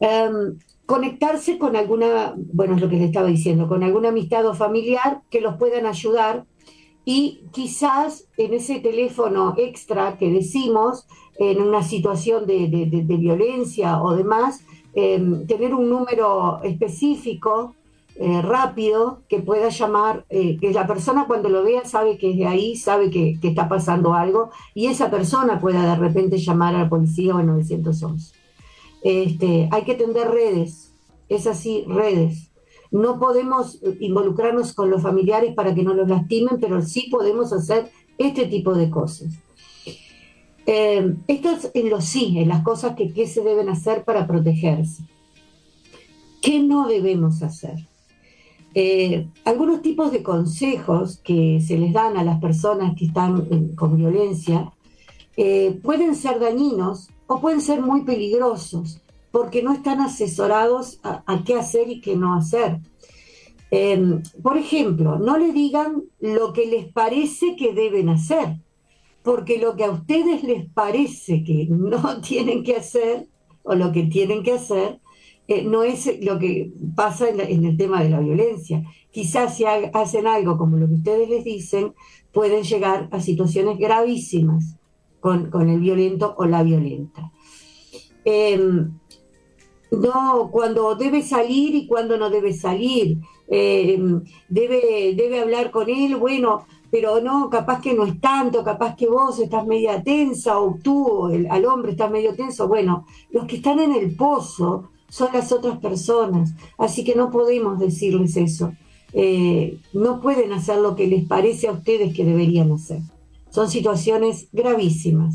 Em, 0.00 0.58
conectarse 0.84 1.58
con 1.58 1.76
alguna, 1.76 2.34
bueno, 2.36 2.74
es 2.74 2.82
lo 2.82 2.88
que 2.88 2.96
le 2.96 3.04
estaba 3.04 3.28
diciendo, 3.28 3.68
con 3.68 3.84
alguna 3.84 4.08
amistad 4.08 4.44
o 4.46 4.54
familiar 4.54 5.22
que 5.30 5.40
los 5.40 5.56
puedan 5.56 5.86
ayudar 5.86 6.44
y 7.04 7.44
quizás 7.52 8.28
en 8.36 8.54
ese 8.54 8.80
teléfono 8.80 9.54
extra 9.56 10.18
que 10.18 10.30
decimos, 10.30 11.06
en 11.38 11.62
una 11.62 11.82
situación 11.82 12.46
de, 12.46 12.66
violencia 13.18 14.02
o 14.02 14.14
demás, 14.14 14.64
em, 14.94 15.46
tener 15.46 15.74
un 15.74 15.88
número 15.88 16.60
específico, 16.62 17.74
eh, 18.16 18.42
rápido, 18.42 19.22
que 19.28 19.40
pueda 19.40 19.70
llamar, 19.70 20.26
eh, 20.28 20.58
que 20.60 20.70
la 20.72 20.86
persona 20.86 21.26
cuando 21.26 21.48
lo 21.48 21.62
vea 21.62 21.84
sabe 21.86 22.18
que 22.18 22.32
es 22.32 22.36
de 22.36 22.46
ahí, 22.46 22.76
sabe 22.76 23.10
que, 23.10 23.38
está 23.42 23.68
pasando 23.68 24.12
algo, 24.12 24.50
y 24.74 24.86
esa 24.86 25.10
persona 25.10 25.58
pueda 25.60 25.94
de 25.94 25.96
repente 25.96 26.36
llamar 26.36 26.74
a 26.74 26.82
la 26.82 26.88
policía 26.90 27.34
o 27.34 27.38
al 27.38 27.46
911. 27.46 28.34
Este, 29.02 29.68
hay 29.72 29.82
que 29.84 29.94
tender 29.94 30.30
redes, 30.30 30.94
es 31.28 31.46
así, 31.46 31.84
redes. 31.88 32.50
No 32.90 33.18
podemos 33.18 33.80
involucrarnos 34.00 34.74
con 34.74 34.90
los 34.90 35.00
familiares 35.00 35.54
para 35.54 35.74
que 35.74 35.82
no 35.82 35.94
los 35.94 36.06
lastimen, 36.06 36.58
pero 36.60 36.82
sí 36.82 37.08
podemos 37.10 37.52
hacer 37.54 37.90
este 38.18 38.46
tipo 38.46 38.74
de 38.74 38.90
cosas. 38.90 39.32
Eh, 40.66 41.16
esto 41.26 41.50
es 41.50 41.70
en 41.72 41.88
lo 41.88 42.02
sí, 42.02 42.38
en 42.38 42.48
las 42.48 42.62
cosas 42.62 42.94
que, 42.94 43.12
que 43.12 43.26
se 43.26 43.40
deben 43.40 43.70
hacer 43.70 44.04
para 44.04 44.26
protegerse. 44.26 45.04
¿Qué 46.42 46.62
no 46.62 46.86
debemos 46.86 47.42
hacer? 47.42 47.86
Eh, 48.74 49.28
algunos 49.44 49.82
tipos 49.82 50.12
de 50.12 50.22
consejos 50.22 51.20
que 51.22 51.60
se 51.60 51.76
les 51.76 51.92
dan 51.92 52.16
a 52.16 52.24
las 52.24 52.40
personas 52.40 52.94
que 52.96 53.06
están 53.06 53.74
con 53.74 53.96
violencia 53.96 54.72
eh, 55.36 55.78
pueden 55.82 56.14
ser 56.14 56.40
dañinos 56.40 57.10
o 57.26 57.40
pueden 57.40 57.60
ser 57.60 57.82
muy 57.82 58.02
peligrosos 58.02 59.02
porque 59.30 59.62
no 59.62 59.72
están 59.72 60.00
asesorados 60.00 61.00
a, 61.02 61.42
qué 61.44 61.54
hacer 61.54 61.90
y 61.90 62.00
qué 62.00 62.16
no 62.16 62.34
hacer. 62.34 62.80
Em, 63.70 64.22
por 64.42 64.58
ejemplo, 64.58 65.18
no 65.18 65.38
le 65.38 65.52
digan 65.52 66.04
lo 66.20 66.52
que 66.52 66.66
les 66.66 66.92
parece 66.92 67.56
que 67.56 67.72
deben 67.72 68.10
hacer, 68.10 68.58
porque 69.22 69.58
lo 69.58 69.74
que 69.74 69.84
a 69.84 69.90
ustedes 69.90 70.44
les 70.44 70.68
parece 70.68 71.42
que 71.44 71.66
no 71.70 72.20
tienen 72.28 72.62
que 72.62 72.76
hacer 72.76 73.26
o 73.62 73.74
lo 73.74 73.90
que 73.92 74.02
tienen 74.02 74.42
que 74.42 74.52
hacer 74.52 75.00
eh, 75.48 75.64
no 75.64 75.82
es 75.82 76.08
lo 76.22 76.38
que 76.38 76.72
pasa 76.94 77.28
en, 77.28 77.40
el 77.40 77.76
tema 77.76 78.02
de 78.02 78.10
la 78.10 78.20
violencia. 78.20 78.84
Quizás 79.10 79.56
si 79.56 79.64
hacen 79.64 80.26
algo 80.26 80.56
como 80.56 80.76
lo 80.76 80.88
que 80.88 80.94
ustedes 80.94 81.28
les 81.28 81.44
dicen, 81.44 81.94
pueden 82.32 82.62
llegar 82.62 83.08
a 83.12 83.20
situaciones 83.20 83.78
gravísimas 83.78 84.76
con, 85.20 85.50
el 85.68 85.80
violento 85.80 86.34
o 86.38 86.46
la 86.46 86.62
violenta. 86.62 87.32
Em, 88.24 88.92
no, 89.90 90.48
cuando 90.50 90.94
debe 90.94 91.22
salir 91.22 91.74
y 91.74 91.86
cuando 91.86 92.16
no 92.16 92.30
debe 92.30 92.52
salir. 92.52 93.18
Em, 93.48 94.22
debe, 94.48 95.14
debe 95.14 95.40
hablar 95.40 95.70
con 95.70 95.90
él, 95.90 96.16
bueno, 96.16 96.64
pero 96.90 97.20
no, 97.20 97.50
capaz 97.50 97.80
que 97.80 97.92
no 97.94 98.04
es 98.04 98.20
tanto, 98.20 98.62
capaz 98.62 98.96
que 98.96 99.08
vos 99.08 99.38
estás 99.38 99.66
media 99.66 100.02
tensa 100.02 100.58
o 100.58 100.78
tú, 100.82 101.28
el, 101.28 101.50
al 101.50 101.64
hombre 101.66 101.92
está 101.92 102.08
medio 102.08 102.34
tenso. 102.34 102.68
Bueno, 102.68 103.06
los 103.30 103.44
que 103.46 103.56
están 103.56 103.80
en 103.80 103.94
el 103.94 104.14
pozo 104.14 104.90
son 105.12 105.28
las 105.34 105.52
otras 105.52 105.76
personas, 105.76 106.54
así 106.78 107.04
que 107.04 107.14
no 107.14 107.30
podemos 107.30 107.78
decirles 107.78 108.34
eso. 108.38 108.72
Eh, 109.12 109.78
no 109.92 110.22
pueden 110.22 110.54
hacer 110.54 110.78
lo 110.78 110.96
que 110.96 111.06
les 111.06 111.26
parece 111.26 111.68
a 111.68 111.72
ustedes 111.72 112.16
que 112.16 112.24
deberían 112.24 112.72
hacer. 112.72 113.00
Son 113.50 113.68
situaciones 113.68 114.48
gravísimas. 114.52 115.34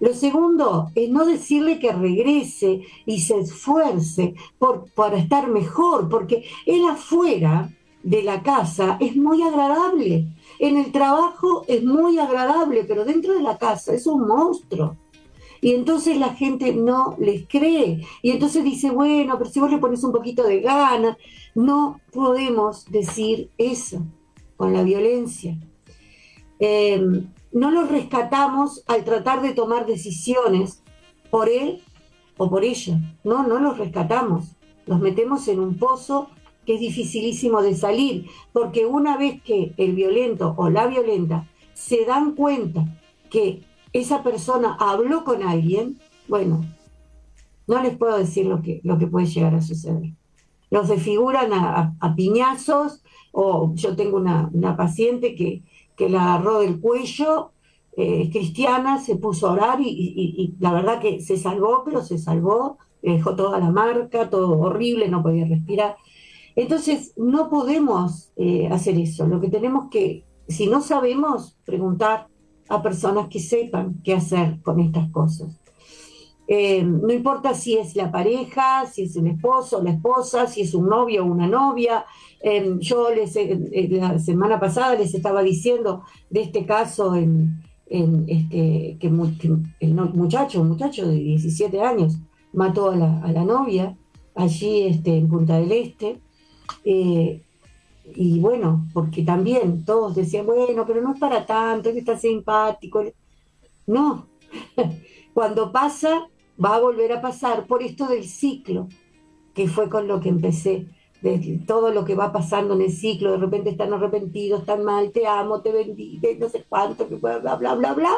Lo 0.00 0.12
segundo 0.12 0.90
es 0.96 1.08
no 1.08 1.24
decirle 1.24 1.78
que 1.78 1.92
regrese 1.92 2.80
y 3.06 3.20
se 3.20 3.38
esfuerce 3.38 4.34
por, 4.58 4.86
para 4.96 5.18
estar 5.18 5.46
mejor, 5.46 6.08
porque 6.08 6.42
él 6.66 6.84
afuera 6.90 7.70
de 8.02 8.24
la 8.24 8.42
casa 8.42 8.96
es 8.98 9.14
muy 9.14 9.40
agradable. 9.42 10.26
En 10.58 10.76
el 10.76 10.90
trabajo 10.90 11.64
es 11.68 11.84
muy 11.84 12.18
agradable, 12.18 12.82
pero 12.82 13.04
dentro 13.04 13.34
de 13.34 13.42
la 13.42 13.56
casa 13.56 13.94
es 13.94 14.08
un 14.08 14.26
monstruo. 14.26 14.96
Y 15.60 15.74
entonces 15.74 16.16
la 16.16 16.34
gente 16.34 16.74
no 16.74 17.16
les 17.18 17.46
cree. 17.46 18.04
Y 18.22 18.30
entonces 18.30 18.64
dice, 18.64 18.90
bueno, 18.90 19.36
pero 19.38 19.50
si 19.50 19.60
vos 19.60 19.70
le 19.70 19.78
pones 19.78 20.02
un 20.04 20.12
poquito 20.12 20.42
de 20.44 20.60
gana, 20.60 21.18
no 21.54 22.00
podemos 22.12 22.86
decir 22.90 23.50
eso 23.58 24.02
con 24.56 24.72
la 24.72 24.82
violencia. 24.82 25.58
Em, 26.58 27.28
no 27.52 27.70
los 27.70 27.90
rescatamos 27.90 28.84
al 28.86 29.04
tratar 29.04 29.42
de 29.42 29.52
tomar 29.52 29.86
decisiones 29.86 30.82
por 31.30 31.48
él 31.48 31.82
o 32.36 32.48
por 32.48 32.64
ella. 32.64 33.00
No, 33.24 33.46
no 33.46 33.58
los 33.58 33.78
rescatamos. 33.78 34.56
Los 34.86 35.00
metemos 35.00 35.46
en 35.48 35.60
un 35.60 35.76
pozo 35.76 36.28
que 36.64 36.74
es 36.74 36.80
dificilísimo 36.80 37.62
de 37.62 37.74
salir, 37.74 38.26
porque 38.52 38.86
una 38.86 39.16
vez 39.16 39.42
que 39.42 39.72
el 39.76 39.94
violento 39.94 40.54
o 40.56 40.68
la 40.68 40.86
violenta 40.86 41.48
se 41.74 42.04
dan 42.04 42.34
cuenta 42.34 42.84
que 43.30 43.62
esa 43.92 44.22
persona 44.22 44.76
habló 44.78 45.24
con 45.24 45.42
alguien, 45.42 45.98
bueno, 46.28 46.64
no 47.66 47.82
les 47.82 47.96
puedo 47.96 48.18
decir 48.18 48.46
lo 48.46 48.62
que, 48.62 48.80
lo 48.84 48.98
que 48.98 49.06
puede 49.06 49.26
llegar 49.26 49.54
a 49.54 49.62
suceder. 49.62 50.12
Los 50.70 50.88
desfiguran 50.88 51.52
a, 51.52 52.14
piñazos, 52.16 53.02
o 53.32 53.72
yo 53.74 53.96
tengo 53.96 54.16
una, 54.16 54.76
paciente 54.76 55.34
que, 55.34 55.62
que, 55.96 56.08
la 56.08 56.34
agarró 56.34 56.60
del 56.60 56.80
cuello, 56.80 57.52
eh, 57.96 58.30
cristiana, 58.30 59.00
se 59.00 59.16
puso 59.16 59.48
a 59.48 59.52
orar 59.52 59.78
y, 59.80 60.54
la 60.60 60.72
verdad 60.72 61.00
que 61.00 61.20
se 61.20 61.36
salvó, 61.36 61.82
pero 61.84 62.02
se 62.02 62.18
salvó, 62.18 62.78
dejó 63.02 63.34
toda 63.34 63.58
la 63.58 63.70
marca, 63.70 64.30
todo 64.30 64.58
horrible, 64.58 65.08
no 65.08 65.22
podía 65.22 65.44
respirar. 65.44 65.96
Entonces, 66.56 67.12
no 67.16 67.50
podemos 67.50 68.32
eh, 68.36 68.68
hacer 68.70 68.98
eso. 68.98 69.26
Lo 69.26 69.40
que 69.40 69.48
tenemos 69.48 69.88
que, 69.90 70.24
si 70.48 70.66
no 70.66 70.80
sabemos, 70.80 71.58
preguntar, 71.64 72.29
a 72.70 72.82
personas 72.82 73.28
que 73.28 73.40
sepan 73.40 74.00
qué 74.02 74.14
hacer 74.14 74.62
con 74.62 74.80
estas 74.80 75.10
cosas. 75.10 75.60
Eh, 76.46 76.82
no 76.82 77.12
importa 77.12 77.52
si 77.52 77.76
es 77.76 77.94
la 77.94 78.10
pareja, 78.10 78.86
si 78.86 79.02
es 79.02 79.14
el 79.16 79.26
esposo 79.28 79.82
la 79.82 79.90
esposa, 79.90 80.46
si 80.46 80.62
es 80.62 80.74
un 80.74 80.88
novio 80.88 81.24
o 81.24 81.26
una 81.26 81.46
novia. 81.46 82.04
Eh, 82.42 82.76
yo 82.78 83.10
les, 83.10 83.36
eh, 83.36 83.88
la 83.90 84.18
semana 84.18 84.58
pasada 84.58 84.94
les 84.94 85.14
estaba 85.14 85.42
diciendo 85.42 86.02
de 86.30 86.42
este 86.42 86.64
caso 86.64 87.14
en, 87.14 87.60
este, 87.88 88.96
que, 88.98 89.06
el 89.06 89.94
muchacho, 89.94 90.60
un 90.60 90.68
muchacho 90.68 91.06
de 91.08 91.16
17 91.16 91.82
años, 91.82 92.18
mató 92.52 92.90
a 92.90 92.96
la, 92.96 93.20
a 93.22 93.32
la 93.32 93.44
novia 93.44 93.96
allí 94.34 94.82
este, 94.82 95.16
en 95.18 95.28
Punta 95.28 95.58
del 95.58 95.72
Este 95.72 96.20
y 98.14 98.40
bueno, 98.40 98.86
porque 98.92 99.22
también 99.22 99.84
todos 99.84 100.14
decían, 100.14 100.46
bueno, 100.46 100.84
pero 100.86 101.00
no 101.00 101.14
es 101.14 101.20
para 101.20 101.46
tanto, 101.46 101.92
que 101.92 102.00
está 102.00 102.18
simpático. 102.18 103.04
No, 103.86 104.26
cuando 105.34 105.72
pasa, 105.72 106.28
va 106.62 106.76
a 106.76 106.80
volver 106.80 107.12
a 107.12 107.20
pasar 107.20 107.66
por 107.66 107.82
esto 107.82 108.06
del 108.06 108.24
ciclo, 108.24 108.88
que 109.54 109.68
fue 109.68 109.88
con 109.88 110.08
lo 110.08 110.20
que 110.20 110.28
empecé, 110.28 110.86
de 111.22 111.60
todo 111.66 111.92
lo 111.92 112.04
que 112.04 112.14
va 112.14 112.32
pasando 112.32 112.74
en 112.74 112.82
el 112.82 112.92
ciclo, 112.92 113.32
de 113.32 113.38
repente 113.38 113.70
están 113.70 113.92
arrepentidos, 113.92 114.60
están 114.60 114.84
mal, 114.84 115.10
te 115.12 115.26
amo, 115.26 115.60
te 115.60 115.70
bendigo, 115.70 116.28
no 116.38 116.48
sé 116.48 116.64
cuánto, 116.68 117.06
bla, 117.06 117.38
bla, 117.38 117.56
bla, 117.56 117.74
bla, 117.74 117.92
bla, 117.92 118.10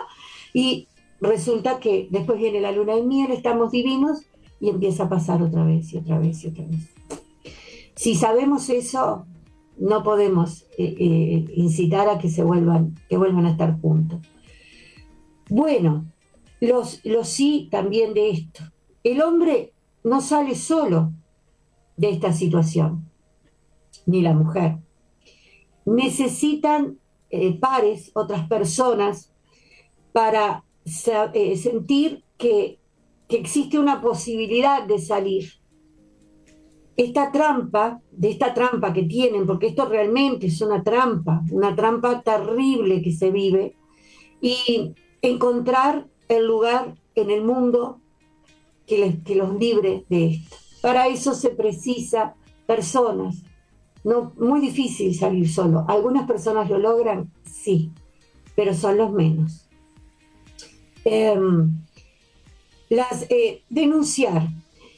y 0.53 0.87
resulta 1.21 1.81
que 1.81 2.09
después 2.11 2.39
viene 2.39 2.61
la 2.61 2.71
luna 2.71 2.95
de 2.95 3.03
miel, 3.03 3.33
estamos 3.33 3.73
divinos, 3.73 4.23
y 4.63 4.69
empieza 4.69 5.05
a 5.05 5.09
pasar 5.09 5.43
otra 5.43 5.65
vez 5.65 5.93
y 5.93 5.99
otra 5.99 6.21
vez 6.21 6.45
y 6.45 6.49
otra 6.49 6.65
vez. 6.65 6.95
Si 7.97 8.15
sabemos 8.15 8.71
eso, 8.71 9.27
no 9.79 10.02
podemos 10.02 10.62
eh, 10.79 10.95
eh, 10.99 11.45
incitar 11.55 12.09
a 12.09 12.19
que 12.19 12.29
se 12.29 12.43
vuelvan, 12.43 12.95
que 13.09 13.17
vuelvan 13.17 13.47
a 13.47 13.50
estar 13.50 13.81
juntos. 13.81 14.21
Bueno, 15.49 16.07
los, 16.61 17.05
los 17.05 17.29
sí 17.29 17.69
también 17.71 18.14
de 18.14 18.31
esto. 18.31 18.64
El 19.02 19.23
hombre 19.23 19.73
no 20.05 20.21
sale 20.21 20.55
solo 20.55 21.12
de 21.97 22.11
esta 22.11 22.33
situación, 22.33 23.11
ni 24.07 24.23
la 24.23 24.35
mujer. 24.35 24.79
Necesitan 25.85 26.99
eh, 27.31 27.59
pares, 27.59 28.11
otras 28.14 28.47
personas, 28.49 29.33
para 30.12 30.64
sentir 30.85 32.23
que, 32.37 32.79
que 33.29 33.38
existe 33.38 33.79
una 33.79 34.02
posibilidad 34.02 34.87
de 34.87 34.99
salir 34.99 35.62
esta 36.97 37.33
trampa, 37.33 38.01
de 38.11 38.31
esta 38.31 38.53
trampa 38.55 38.93
que 38.93 39.05
tienen, 39.05 39.47
porque 39.47 39.69
esto 39.69 39.87
realmente 39.87 40.47
es 40.47 40.61
una 40.61 40.83
trampa, 40.83 41.43
una 41.51 41.75
trampa 41.75 42.23
terrible 42.23 43.03
que 43.03 43.13
se 43.13 43.31
vive, 43.31 43.75
y 44.41 44.95
encontrar 45.23 46.07
el 46.29 46.47
lugar 46.47 46.95
en 47.15 47.31
el 47.31 47.45
mundo 47.45 48.01
que, 48.87 48.99
les, 48.99 49.23
que 49.23 49.37
los 49.37 49.55
libre 49.59 50.05
de 50.09 50.27
esto. 50.27 50.57
Para 50.83 51.07
eso 51.07 51.35
se 51.35 51.51
precisa 51.51 52.35
personas 52.67 53.45
no, 54.05 54.33
muy 54.37 54.61
difícil 54.61 55.15
salir 55.15 55.49
solo. 55.49 55.85
Algunas 55.89 56.27
personas 56.27 56.69
lo 56.69 56.79
logran, 56.79 57.31
sí, 57.45 57.91
pero 58.57 58.75
son 58.75 58.99
los 58.99 59.13
menos. 59.13 59.69
Em, 61.05 61.85
las, 62.89 63.27
eh, 63.31 63.63
denunciar. 63.69 64.49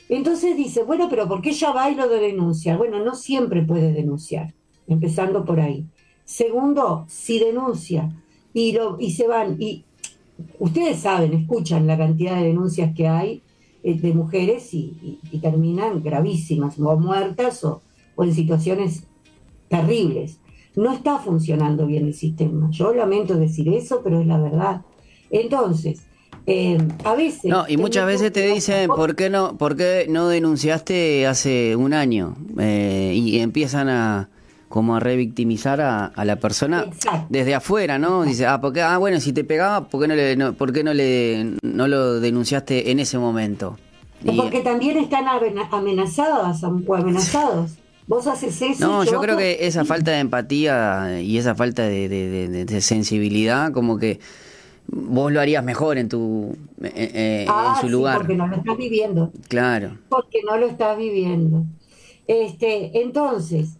Entonces 0.09 0.57
dice, 0.57 0.83
bueno, 0.83 1.09
pero 1.09 1.27
¿por 1.27 1.41
qué 1.41 1.53
ya 1.53 1.73
va 1.73 1.91
y 1.91 1.95
lo 1.95 2.09
de 2.09 2.21
denunciar? 2.21 2.77
Bueno, 2.77 3.03
no 3.03 3.15
siempre 3.15 3.63
puede 3.63 3.93
denunciar, 3.93 4.55
empezando 4.87 5.45
por 5.45 5.61
ahí. 5.61 5.87
Segundo, 6.25 7.07
si 7.09 7.39
denuncia 7.39 8.11
y, 8.53 8.73
lo, 8.73 8.99
y 9.01 9.13
se 9.13 9.27
van, 9.27 9.57
y 9.61 9.85
ustedes 10.59 11.01
saben, 11.01 11.33
escuchan 11.33 11.87
la 11.87 11.97
cantidad 11.97 12.37
de 12.37 12.49
denuncias 12.49 12.95
que 12.95 13.09
hay 13.09 13.43
eh, 13.83 13.95
de 13.95 14.13
mujeres 14.13 14.73
y, 14.75 15.21
terminan 15.41 16.03
gravísimas, 16.03 16.79
o 16.79 16.97
muertas 16.97 17.65
o, 17.65 17.83
o 18.15 18.25
en 18.25 18.35
situaciones 18.35 19.05
terribles. 19.69 20.39
No 20.77 20.93
está 20.93 21.19
funcionando 21.19 21.87
bien 21.87 22.07
el 22.07 22.15
sistema. 22.15 22.69
Yo 22.71 22.95
lamento 22.95 23.37
decir 23.37 23.69
eso, 23.69 24.01
pero 24.03 24.21
es 24.21 24.27
la 24.27 24.39
verdad. 24.39 24.83
Entonces, 25.31 26.07
eh, 26.47 26.79
a 27.05 27.15
veces... 27.15 27.45
No, 27.45 27.65
y 27.69 27.77
muchas 27.77 28.07
veces 28.07 28.33
te 28.33 28.47
dicen, 28.47 28.89
¿por 28.89 29.17
qué 29.17 29.31
no, 29.31 29.57
por 29.57 29.77
qué 29.77 30.07
no 30.09 30.29
denunciaste 30.29 31.27
hace 31.27 31.77
un 31.77 31.95
año? 31.95 32.37
Eh, 32.59 33.13
y 33.15 33.39
empiezan 33.41 33.89
a 33.89 34.29
como 34.75 34.97
a 34.97 34.99
revictimizar 35.01 35.81
a, 35.81 36.13
la 36.25 36.35
persona 36.35 36.87
desde 37.29 37.55
afuera, 37.55 37.97
¿no? 37.97 38.25
Dice, 38.25 38.45
ah, 38.47 38.61
porque, 38.61 38.83
ah, 38.83 38.99
bueno, 38.99 39.21
si 39.21 39.33
te 39.33 39.45
pegaba, 39.45 39.89
¿por 39.89 40.01
qué 40.01 40.09
no, 40.09 40.17
le, 40.17 40.35
no, 40.35 40.55
¿por 40.55 40.73
qué 40.73 40.83
no, 40.83 40.93
le, 40.93 41.55
no 41.63 41.87
lo 41.87 42.19
denunciaste 42.19 42.91
en 42.91 42.99
ese 42.99 43.17
momento? 43.17 43.79
porque 44.37 44.63
también 44.63 44.97
están 44.97 45.27
amenazadas 45.71 46.65
o 46.65 46.95
amenazados. 46.95 47.73
Vos 48.07 48.27
haces 48.27 48.61
eso. 48.61 48.87
No, 48.87 49.05
yo, 49.05 49.21
creo 49.21 49.37
que 49.37 49.67
esa 49.67 49.85
falta 49.85 50.11
de 50.11 50.19
empatía 50.19 51.21
y 51.23 51.39
esa 51.39 51.55
falta 51.55 51.85
de, 51.85 52.67
sensibilidad, 52.81 53.73
como 53.73 53.99
que 53.99 54.19
vos 54.87 55.33
lo 55.33 55.41
harías 55.41 55.65
mejor 55.65 55.99
en 55.99 56.09
tu 56.09 56.57
en 56.83 57.47
ah, 57.49 57.79
su 57.81 57.89
lugar. 57.89 58.19
porque 58.19 58.35
no 58.35 58.47
lo 58.47 58.57
estás 58.57 58.77
viviendo. 58.77 59.33
Claro. 59.49 59.99
Porque 60.09 60.43
no 60.45 60.57
lo 60.57 60.67
estás 60.67 60.97
viviendo. 60.97 61.65
Este, 62.27 63.03
entonces, 63.03 63.79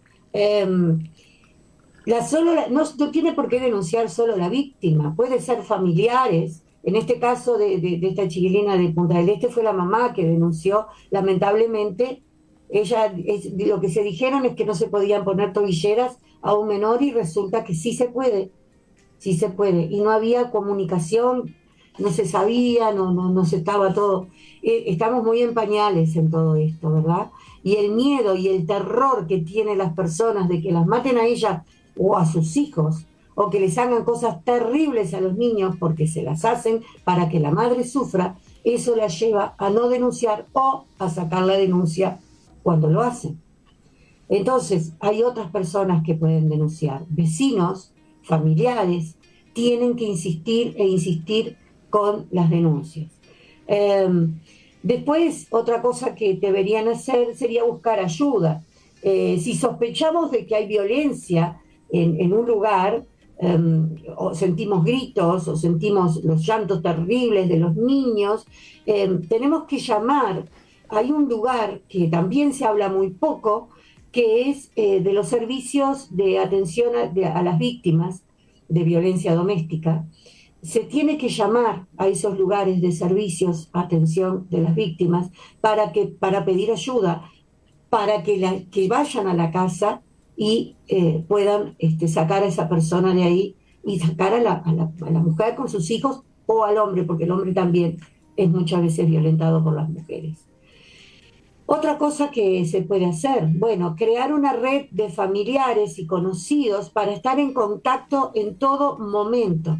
la 2.05 2.27
solo 2.27 2.53
no, 2.69 2.83
no, 2.97 3.11
tiene 3.11 3.33
por 3.33 3.47
qué 3.47 3.59
denunciar 3.59 4.09
solo 4.09 4.35
la 4.35 4.49
víctima, 4.49 5.15
puede 5.15 5.39
ser 5.39 5.63
familiares. 5.63 6.61
En 6.83 6.95
este 6.95 7.17
caso 7.19 7.57
de, 7.57 7.79
de 7.79 8.07
esta 8.07 8.27
chiquilina 8.27 8.77
de 8.77 8.89
Punta 8.89 9.17
del 9.17 9.29
Este 9.29 9.49
fue 9.49 9.63
la 9.63 9.73
mamá 9.73 10.13
que 10.13 10.23
denunció, 10.23 10.85
lamentablemente, 11.09 12.21
ella, 12.69 13.13
lo 13.57 13.79
que 13.79 13.89
se 13.89 14.03
dijeron 14.03 14.45
es 14.45 14.55
que 14.55 14.65
no 14.65 14.75
se 14.75 14.87
podían 14.87 15.23
poner 15.23 15.53
tobilleras 15.53 16.19
a 16.41 16.53
un 16.53 16.67
menor 16.67 17.01
y 17.01 17.11
resulta 17.11 17.63
que 17.63 17.73
sí 17.73 17.93
se 17.93 18.09
puede, 18.09 18.51
sí 19.17 19.37
se 19.37 19.49
puede. 19.49 19.83
Y 19.83 20.01
no 20.01 20.11
había 20.11 20.51
comunicación, 20.51 21.55
no 21.97 22.11
se 22.11 22.25
sabía, 22.25 22.91
no, 22.91 23.11
no, 23.11 23.29
no 23.29 23.45
se 23.45 23.57
estaba 23.57 23.93
todo. 23.93 24.27
Eh, 24.61 24.85
estamos 24.87 25.23
muy 25.23 25.41
en 25.41 25.53
pañales 25.53 26.15
en 26.15 26.29
todo 26.29 26.55
esto, 26.55 26.91
¿verdad? 26.91 27.31
Y 27.63 27.75
el 27.75 27.91
miedo 27.91 28.35
y 28.35 28.47
el 28.47 28.65
terror 28.65 29.27
que 29.27 29.39
tienen 29.39 29.77
las 29.77 29.93
personas 29.93 30.47
de 30.49 30.61
que 30.61 30.71
las 30.71 30.85
maten 30.85 31.17
a 31.17 31.25
ellas 31.25 31.63
o 31.97 32.17
a 32.17 32.25
sus 32.25 32.57
hijos, 32.57 33.05
o 33.35 33.49
que 33.49 33.59
les 33.59 33.77
hagan 33.77 34.03
cosas 34.03 34.43
terribles 34.43 35.13
a 35.13 35.21
los 35.21 35.35
niños 35.35 35.75
porque 35.79 36.07
se 36.07 36.23
las 36.23 36.45
hacen 36.45 36.83
para 37.03 37.29
que 37.29 37.39
la 37.39 37.51
madre 37.51 37.83
sufra, 37.83 38.37
eso 38.63 38.95
la 38.95 39.07
lleva 39.07 39.55
a 39.57 39.69
no 39.69 39.89
denunciar 39.89 40.47
o 40.53 40.85
a 40.97 41.09
sacar 41.09 41.43
la 41.43 41.57
denuncia 41.57 42.19
cuando 42.63 42.89
lo 42.89 43.01
hacen. 43.01 43.39
Entonces, 44.27 44.93
hay 44.99 45.21
otras 45.21 45.51
personas 45.51 46.03
que 46.03 46.15
pueden 46.15 46.49
denunciar, 46.49 47.05
vecinos, 47.09 47.91
familiares, 48.25 49.15
tienen 49.53 49.95
que 49.95 50.05
insistir 50.05 50.75
e 50.77 50.85
insistir 50.85 51.57
con 51.89 52.27
las 52.31 52.49
denuncias. 52.49 53.11
Em, 53.67 54.39
después, 54.83 55.47
otra 55.49 55.81
cosa 55.81 56.13
que 56.15 56.35
deberían 56.35 56.87
hacer 56.87 57.35
sería 57.35 57.63
buscar 57.63 57.99
ayuda. 57.99 58.63
Eh, 59.01 59.39
si 59.39 59.55
sospechamos 59.55 60.31
de 60.31 60.45
que 60.45 60.55
hay 60.55 60.67
violencia 60.67 61.61
en, 61.91 62.33
un 62.33 62.45
lugar, 62.45 63.05
em, 63.37 63.95
o 64.17 64.33
sentimos 64.33 64.83
gritos 64.83 65.47
o 65.47 65.55
sentimos 65.55 66.21
los 66.23 66.45
llantos 66.45 66.81
terribles 66.81 67.47
de 67.47 67.57
los 67.57 67.75
niños, 67.75 68.45
em, 68.85 69.21
tenemos 69.27 69.63
que 69.65 69.77
llamar 69.77 70.45
hay 70.89 71.11
un 71.11 71.27
lugar 71.27 71.81
que 71.87 72.07
también 72.07 72.53
se 72.53 72.65
habla 72.65 72.89
muy 72.89 73.09
poco, 73.09 73.69
que 74.15 74.49
es 74.49 74.71
eh, 74.77 75.01
de 75.01 75.11
los 75.11 75.27
servicios 75.27 76.15
de 76.15 76.39
atención 76.39 76.93
a, 76.95 77.43
las 77.43 77.59
víctimas 77.59 78.23
de 78.69 78.85
violencia 78.85 79.35
doméstica. 79.35 80.07
Se 80.61 80.79
tiene 80.79 81.17
que 81.17 81.27
llamar 81.27 81.87
a 81.97 82.07
esos 82.07 82.39
lugares 82.39 82.79
de 82.79 82.93
servicios, 82.93 83.69
atención 83.73 84.47
de 84.49 84.61
las 84.61 84.73
víctimas, 84.73 85.31
para, 85.59 85.91
que, 85.91 86.05
para 86.07 86.45
pedir 86.45 86.71
ayuda, 86.71 87.29
para 87.89 88.23
que, 88.23 88.65
que 88.71 88.87
vayan 88.87 89.27
a 89.27 89.33
la 89.33 89.51
casa 89.51 90.01
y 90.37 90.77
eh, 90.87 91.25
puedan 91.27 91.75
este, 91.79 92.07
sacar 92.07 92.41
a 92.43 92.47
esa 92.47 92.69
persona 92.69 93.13
de 93.13 93.23
ahí 93.23 93.55
y 93.83 93.99
sacar 93.99 94.33
a 94.33 94.39
la, 94.39 94.63
a 94.63 95.11
la 95.11 95.19
mujer 95.19 95.55
con 95.55 95.67
sus 95.67 95.91
hijos 95.91 96.23
o 96.45 96.63
al 96.63 96.77
hombre, 96.77 97.03
porque 97.03 97.25
el 97.25 97.31
hombre 97.31 97.51
también 97.51 97.97
es 98.37 98.49
muchas 98.49 98.81
veces 98.81 99.09
violentado 99.09 99.61
por 99.61 99.75
las 99.75 99.89
mujeres. 99.89 100.45
Otra 101.67 101.97
cosa 101.97 102.29
que 102.29 102.63
se 102.65 102.83
puede 102.83 103.07
hacer, 103.07 103.47
bueno, 103.47 103.95
crear 103.95 104.31
una 104.31 104.53
red 104.53 104.85
de 104.91 105.09
familiares 105.09 105.97
y 105.97 106.05
conocidos 106.05 106.91
para 106.91 107.11
estar 107.11 107.39
en 107.39 107.53
contacto 107.53 108.31
en 108.35 108.55
todo 108.59 108.99
momento. 108.99 109.79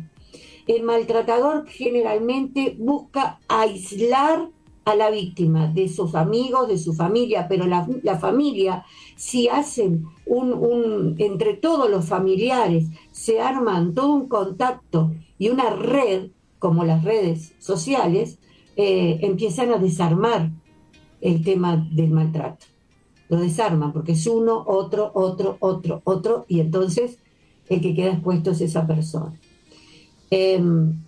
El 0.66 0.82
maltratador 0.82 1.68
generalmente 1.68 2.76
busca 2.80 3.40
aislar 3.48 4.50
a 4.84 4.96
la 4.96 5.12
víctima 5.12 5.68
de 5.68 5.88
sus 5.88 6.16
amigos, 6.16 6.68
de 6.68 6.80
su 6.80 6.94
familia, 6.94 7.48
pero 7.48 7.68
la, 7.68 8.18
familia, 8.18 8.84
si 9.16 9.48
hacen 9.48 10.06
un, 10.26 11.16
entre 11.20 11.54
todos 11.54 11.88
los 11.88 12.06
familiares, 12.06 12.86
se 13.12 13.42
arman 13.42 13.94
todo 13.94 14.14
un 14.14 14.28
contacto 14.28 15.12
y 15.38 15.50
una 15.50 15.70
red, 15.70 16.32
como 16.58 16.84
las 16.84 17.04
redes 17.04 17.54
sociales, 17.60 18.40
eh, 18.76 19.20
empiezan 19.22 19.72
a 19.72 19.78
desarmar 19.78 20.52
el 21.22 21.44
tema 21.44 21.88
del 21.92 22.12
maltrato. 22.12 22.66
Lo 23.30 23.40
desarman 23.40 23.92
porque 23.92 24.14
es 24.14 24.28
uno, 24.28 24.64
otro, 24.68 25.12
otro, 25.14 25.58
otro, 25.60 26.02
otro, 26.04 26.46
y 26.48 26.60
entonces 26.60 27.20
el 27.68 27.82
que 27.82 27.96
queda 27.96 28.12
expuesto 28.12 28.52
es 28.52 28.62
esa 28.62 28.86
persona. 28.86 29.34
Em, 30.30 31.04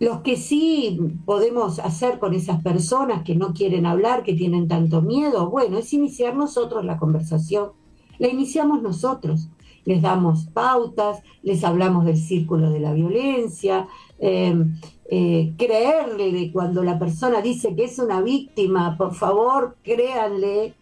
los 0.00 0.20
que 0.20 0.36
sí 0.36 0.98
podemos 1.24 1.78
hacer 1.80 2.18
con 2.18 2.34
esas 2.34 2.62
personas 2.62 3.24
que 3.24 3.34
no 3.34 3.52
quieren 3.52 3.84
hablar, 3.86 4.22
que 4.22 4.34
tienen 4.34 4.68
tanto 4.68 5.02
miedo, 5.02 5.50
bueno, 5.50 5.78
es 5.78 5.92
iniciar 5.92 6.36
nosotros 6.36 6.84
la 6.84 6.98
conversación. 6.98 7.70
La 8.18 8.28
iniciamos 8.28 8.82
nosotros. 8.82 9.48
Les 9.88 10.02
damos 10.02 10.44
pautas, 10.52 11.22
les 11.42 11.64
hablamos 11.64 12.04
del 12.04 12.18
círculo 12.18 12.68
de 12.70 12.78
la 12.78 12.92
violencia, 12.92 13.88
em, 14.18 14.78
eh, 15.10 15.54
creerle 15.56 16.52
cuando 16.52 16.82
la 16.84 16.98
persona 16.98 17.40
dice 17.40 17.74
que 17.74 17.84
es 17.84 17.98
una 17.98 18.20
víctima, 18.20 18.98
por 18.98 19.14
favor, 19.14 19.76
créanle. 19.82 20.74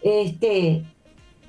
Este, 0.00 0.84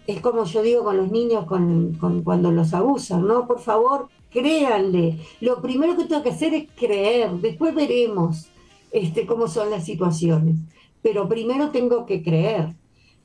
es 0.08 0.22
como 0.22 0.46
yo 0.46 0.64
digo 0.64 0.84
con 0.84 0.98
los 0.98 1.12
niños 1.12 1.46
con, 1.46 2.00
cuando 2.24 2.50
los 2.52 2.74
abusan, 2.74 3.28
¿no? 3.28 3.46
Por 3.46 3.60
favor, 3.60 4.08
créanle. 4.32 5.20
Lo 5.40 5.62
primero 5.62 5.96
que 5.96 6.06
tengo 6.06 6.24
que 6.24 6.32
hacer 6.32 6.56
es 6.56 6.68
creer, 6.76 7.30
después 7.34 7.76
veremos 7.76 8.48
este, 8.92 9.28
cómo 9.28 9.48
son 9.48 9.70
las 9.70 9.86
situaciones. 9.86 10.56
Pero 11.04 11.30
primero 11.30 11.70
tengo 11.70 12.08
que 12.08 12.24
creer. 12.24 12.74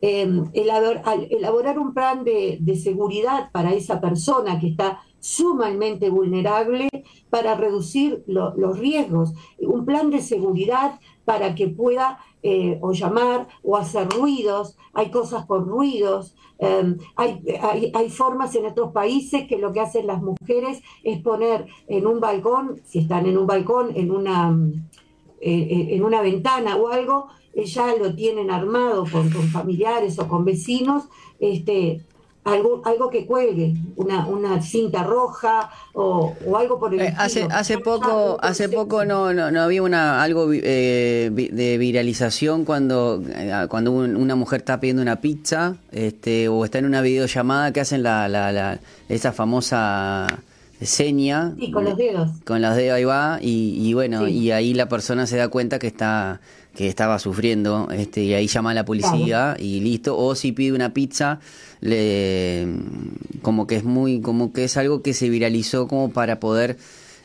Em, 0.05 0.51
elaborar, 0.53 1.79
un 1.79 1.95
plan 1.95 2.25
de, 2.25 2.59
seguridad 2.75 3.53
para 3.53 3.73
esa 3.73 4.01
persona 4.01 4.59
que 4.59 4.67
está 4.67 5.01
sumamente 5.21 6.11
vulnerable 6.11 6.89
para 7.31 7.55
reducir 7.55 8.25
los 8.27 8.79
riesgos, 8.81 9.33
un 9.61 9.85
plan 9.85 10.11
de 10.11 10.21
seguridad 10.21 10.99
para 11.25 11.55
que 11.55 11.69
pueda 11.69 12.19
eh, 12.43 12.81
o 12.83 12.91
llamar 12.91 13.47
o 13.63 13.77
hacer 13.77 14.09
ruidos, 14.09 14.77
hay 14.93 15.13
cosas 15.13 15.47
con 15.47 15.69
ruidos, 15.69 16.35
em, 16.59 16.99
hay, 17.15 17.41
hay, 17.95 18.11
formas 18.11 18.57
en 18.57 18.67
otros 18.67 18.91
países 18.91 19.47
que 19.47 19.57
lo 19.57 19.73
que 19.73 19.79
hacen 19.79 20.09
las 20.09 20.21
mujeres 20.21 20.83
es 21.05 21.23
poner 21.23 21.67
en 21.87 22.09
un 22.09 22.19
balcón, 22.19 22.81
si 22.83 22.99
están 22.99 23.27
en 23.27 23.39
un 23.39 23.47
balcón, 23.47 23.93
en 23.95 24.11
una, 24.11 24.53
eh, 25.41 25.69
eh, 25.71 25.95
en 25.95 26.03
una 26.03 26.23
ventana 26.23 26.75
o 26.75 26.89
algo, 26.89 27.29
ya 27.55 27.95
lo 27.97 28.15
tienen 28.15 28.51
armado 28.51 29.05
con, 29.11 29.31
con 29.31 29.49
familiares 29.49 30.19
o 30.19 30.29
con 30.29 30.45
vecinos, 30.45 31.05
este, 31.39 32.03
algo, 32.45 32.83
algo 32.85 33.09
que 33.11 33.25
cuelgue, 33.25 33.75
una, 33.97 34.27
una 34.27 34.61
cinta 34.63 35.05
roja 35.05 35.71
o, 35.93 36.35
algo 36.57 36.79
por 36.79 36.93
el 36.93 37.01
eh, 37.01 37.15
Hace, 37.17 37.45
hace 37.45 37.79
poco, 37.79 38.39
hace 38.41 38.69
poco 38.69 39.05
no, 39.05 39.33
no, 39.33 39.63
había 39.63 39.83
una 39.83 40.23
algo 40.23 40.51
eh, 40.53 41.31
de 41.33 41.79
viralización 41.79 42.65
cuando, 42.65 43.23
eh, 43.29 43.67
cuando 43.69 43.93
una 43.93 44.35
mujer 44.35 44.61
está 44.61 44.81
pidiendo 44.81 45.03
una 45.03 45.21
pizza 45.21 45.77
este, 45.93 46.49
o 46.49 46.65
está 46.65 46.79
en 46.79 46.87
una 46.87 47.01
videollamada 47.01 47.73
que 47.73 47.81
hacen 47.81 48.03
la, 48.03 48.29
la, 48.29 48.51
la 48.51 48.81
esa 49.09 49.33
famosa 49.33 50.27
seña. 50.85 51.55
Sí, 51.59 51.71
con 51.71 51.85
los 51.85 51.97
dedos. 51.97 52.31
Con 52.45 52.63
los 52.63 52.77
dedos 52.77 52.97
ahí 52.97 53.05
va 53.05 53.39
y, 53.41 53.77
y 53.81 53.95
bueno, 53.95 54.29
y 54.29 54.51
ahí 54.51 54.75
la 54.75 54.89
persona 54.89 55.27
se 55.27 55.37
da 55.37 55.49
cuenta 55.49 55.79
que 55.79 55.87
está 55.87 56.41
que 56.75 56.89
estaba 56.89 57.19
sufriendo 57.19 57.89
este 57.91 58.23
y 58.23 58.35
ahí 58.35 58.47
llama 58.47 58.71
a 58.71 58.75
la 58.75 58.85
policía 58.85 59.57
y 59.59 59.81
listo 59.81 60.17
o 60.17 60.35
si 60.35 60.53
pide 60.53 60.73
una 60.73 60.95
pizza 60.95 61.39
le 61.81 62.67
como 63.43 63.67
que 63.67 63.77
es 63.77 63.85
muy 63.85 64.21
como 64.23 64.53
que 64.53 64.65
es 64.65 64.77
algo 64.79 65.03
que 65.03 65.13
se 65.13 65.29
viralizó 65.29 65.87
como 65.87 66.11
para 66.13 66.41
poder 66.41 66.79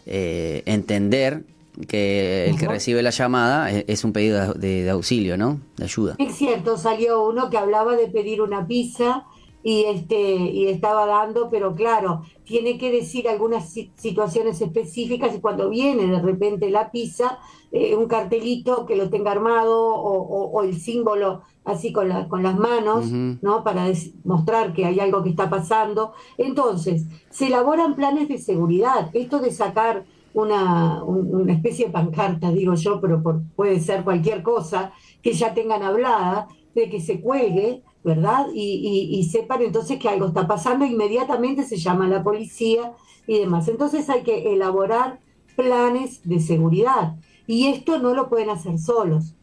eh, 0.06 0.64
entender 0.66 1.44
que 1.88 2.50
el 2.50 2.58
que 2.58 2.68
recibe 2.68 3.04
la 3.04 3.12
llamada 3.12 3.70
es, 3.70 4.04
un 4.04 4.12
pedido 4.12 4.54
de, 4.56 4.90
auxilio, 4.90 5.38
¿no? 5.38 5.60
De 5.76 5.84
ayuda. 5.84 6.16
Es 6.18 6.36
cierto, 6.36 6.76
salió 6.76 7.24
uno 7.24 7.52
que 7.52 7.58
hablaba 7.58 7.96
de 7.96 8.08
pedir 8.08 8.42
una 8.42 8.66
pizza 8.66 9.26
y 9.68 9.84
este 9.84 10.22
y 10.22 10.68
estaba 10.68 11.06
dando, 11.06 11.50
pero 11.50 11.76
claro, 11.76 12.22
tiene 12.46 12.78
que 12.78 12.90
decir 12.90 13.28
algunas 13.28 13.70
situaciones 13.98 14.62
específicas 14.62 15.36
y 15.36 15.42
cuando 15.42 15.70
viene 15.70 16.08
de 16.08 16.22
repente 16.22 16.70
la 16.70 16.90
pizza, 16.90 17.40
eh, 17.74 17.94
un 17.94 18.08
cartelito 18.08 18.86
que 18.86 18.96
lo 18.96 19.10
tenga 19.10 19.32
armado 19.32 19.78
o, 19.78 20.64
el 20.64 20.80
símbolo 20.80 21.42
así 21.66 21.92
con, 21.92 22.08
la, 22.08 22.30
con 22.30 22.44
las 22.44 22.58
manos, 22.58 23.08
¿no? 23.12 23.66
Para 23.66 23.88
mostrar 24.24 24.72
que 24.72 24.86
hay 24.86 25.02
algo 25.02 25.22
que 25.22 25.32
está 25.32 25.50
pasando. 25.50 26.14
Entonces, 26.38 27.04
se 27.30 27.48
elaboran 27.48 27.98
planes 27.98 28.30
de 28.30 28.38
seguridad. 28.38 29.10
Esto 29.12 29.40
de 29.40 29.52
sacar 29.52 30.06
una, 30.34 31.04
una 31.04 31.52
especie 31.52 31.88
de 31.88 31.92
pancarta, 31.92 32.52
digo 32.52 32.76
yo, 32.76 33.02
pero 33.02 33.22
puede 33.58 33.82
ser 33.82 34.06
cualquier 34.06 34.44
cosa 34.44 34.94
que 35.22 35.34
ya 35.34 35.54
tengan 35.54 35.84
hablada, 35.84 36.48
de 36.74 36.90
que 36.90 37.02
se 37.02 37.20
cuelgue 37.20 37.84
¿verdad? 38.04 38.48
Y, 38.54 39.28
sepan 39.32 39.62
entonces 39.62 40.00
que 40.00 40.10
algo 40.10 40.28
está 40.28 40.48
pasando, 40.48 40.86
inmediatamente 40.86 41.64
se 41.64 41.78
llama 41.78 42.06
a 42.06 42.10
la 42.10 42.24
policía 42.24 42.94
y 43.26 43.40
demás. 43.40 43.68
Entonces 43.68 44.10
hay 44.10 44.24
que 44.24 44.54
elaborar 44.54 45.20
planes 45.56 46.22
de 46.24 46.40
seguridad 46.40 47.16
y 47.48 47.68
esto 47.68 48.00
no 48.00 48.14
lo 48.14 48.30
pueden 48.30 48.50
hacer 48.50 48.80
solos. 48.80 49.34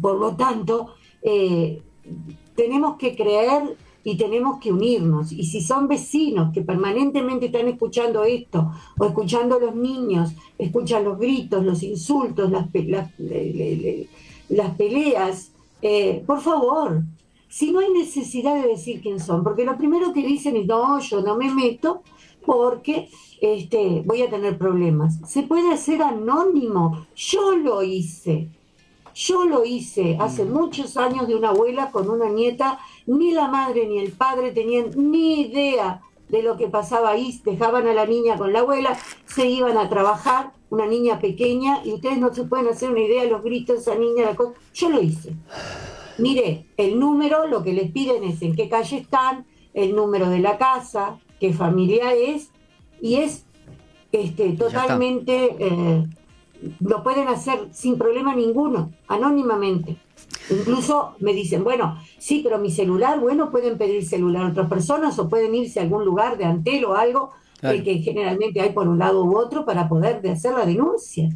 Por 0.00 0.18
lo 0.18 0.36
tanto, 0.36 0.94
eh, 1.22 1.82
tenemos 2.54 2.96
que 2.96 3.16
creer 3.16 3.76
y 4.04 4.16
tenemos 4.16 4.58
que 4.60 4.72
unirnos. 4.72 5.32
Y 5.32 5.44
si 5.44 5.60
son 5.60 5.88
vecinos 5.88 6.52
que 6.52 6.62
permanentemente 6.62 7.46
están 7.46 7.68
escuchando 7.68 8.24
esto, 8.24 8.70
o 8.98 9.04
escuchando 9.04 9.58
los 9.58 9.74
niños, 9.74 10.32
escuchan 10.56 11.04
los 11.04 11.18
gritos, 11.18 11.64
los 11.64 11.82
insultos, 11.82 12.50
las, 12.50 12.68
las, 14.48 14.70
peleas, 14.76 15.52
eh, 15.82 16.22
por 16.26 16.40
favor, 16.40 17.02
si 17.48 17.72
no 17.72 17.80
hay 17.80 17.90
necesidad 17.90 18.62
de 18.62 18.68
decir 18.68 19.00
quién 19.00 19.20
son, 19.20 19.42
porque 19.42 19.64
lo 19.64 19.76
primero 19.76 20.12
que 20.12 20.26
dicen 20.26 20.56
es, 20.56 20.66
no, 20.66 21.00
yo 21.00 21.22
no 21.22 21.36
me 21.36 21.52
meto 21.52 22.02
porque 22.44 23.10
este, 23.40 24.02
voy 24.04 24.22
a 24.22 24.30
tener 24.30 24.58
problemas. 24.58 25.18
Se 25.26 25.42
puede 25.42 25.72
hacer 25.72 26.02
anónimo, 26.02 27.06
yo 27.14 27.56
lo 27.56 27.82
hice, 27.82 28.48
yo 29.14 29.44
lo 29.44 29.64
hice 29.64 30.16
hace 30.20 30.44
mm. 30.44 30.52
muchos 30.52 30.96
años 30.96 31.26
de 31.26 31.34
una 31.34 31.48
abuela 31.48 31.90
con 31.90 32.08
una 32.08 32.28
nieta, 32.28 32.78
ni 33.06 33.32
la 33.32 33.48
madre 33.48 33.86
ni 33.86 33.98
el 33.98 34.12
padre 34.12 34.52
tenían 34.52 34.90
ni 34.96 35.40
idea 35.40 36.02
de 36.28 36.42
lo 36.42 36.56
que 36.56 36.68
pasaba 36.68 37.10
ahí, 37.10 37.40
dejaban 37.44 37.86
a 37.88 37.94
la 37.94 38.06
niña 38.06 38.36
con 38.36 38.52
la 38.52 38.60
abuela, 38.60 38.98
se 39.26 39.46
iban 39.46 39.78
a 39.78 39.88
trabajar, 39.88 40.52
una 40.70 40.86
niña 40.86 41.18
pequeña, 41.18 41.80
y 41.84 41.94
ustedes 41.94 42.18
no 42.18 42.32
se 42.34 42.44
pueden 42.44 42.68
hacer 42.68 42.90
una 42.90 43.00
idea 43.00 43.22
de 43.22 43.30
los 43.30 43.42
gritos 43.42 43.76
de 43.76 43.82
esa 43.82 43.94
niña, 43.98 44.26
la 44.26 44.36
cosa. 44.36 44.52
yo 44.74 44.90
lo 44.90 45.00
hice. 45.00 45.32
Mire, 46.18 46.66
el 46.76 46.98
número, 46.98 47.46
lo 47.46 47.62
que 47.62 47.72
les 47.72 47.90
piden 47.92 48.24
es 48.24 48.42
en 48.42 48.54
qué 48.54 48.68
calle 48.68 48.98
están, 48.98 49.46
el 49.74 49.94
número 49.94 50.28
de 50.28 50.40
la 50.40 50.58
casa, 50.58 51.18
qué 51.38 51.52
familia 51.52 52.12
es, 52.12 52.50
y 53.00 53.16
es 53.16 53.44
este, 54.10 54.50
totalmente, 54.52 55.56
eh, 55.58 56.06
lo 56.80 57.02
pueden 57.02 57.28
hacer 57.28 57.68
sin 57.72 57.96
problema 57.98 58.34
ninguno, 58.34 58.92
anónimamente. 59.06 59.96
Incluso 60.50 61.14
me 61.20 61.32
dicen, 61.32 61.62
bueno, 61.62 61.98
sí, 62.18 62.40
pero 62.42 62.58
mi 62.58 62.70
celular, 62.70 63.20
bueno, 63.20 63.50
pueden 63.50 63.78
pedir 63.78 64.04
celular 64.04 64.44
a 64.44 64.48
otras 64.48 64.68
personas 64.68 65.18
o 65.18 65.28
pueden 65.28 65.54
irse 65.54 65.78
a 65.78 65.82
algún 65.82 66.04
lugar 66.04 66.38
de 66.38 66.44
Antel 66.44 66.84
o 66.86 66.94
algo 66.94 67.30
que 67.60 67.98
generalmente 67.98 68.60
hay 68.60 68.70
por 68.70 68.88
un 68.88 68.98
lado 68.98 69.24
u 69.24 69.36
otro 69.36 69.64
para 69.64 69.88
poder 69.88 70.26
hacer 70.28 70.54
la 70.54 70.64
denuncia. 70.64 71.28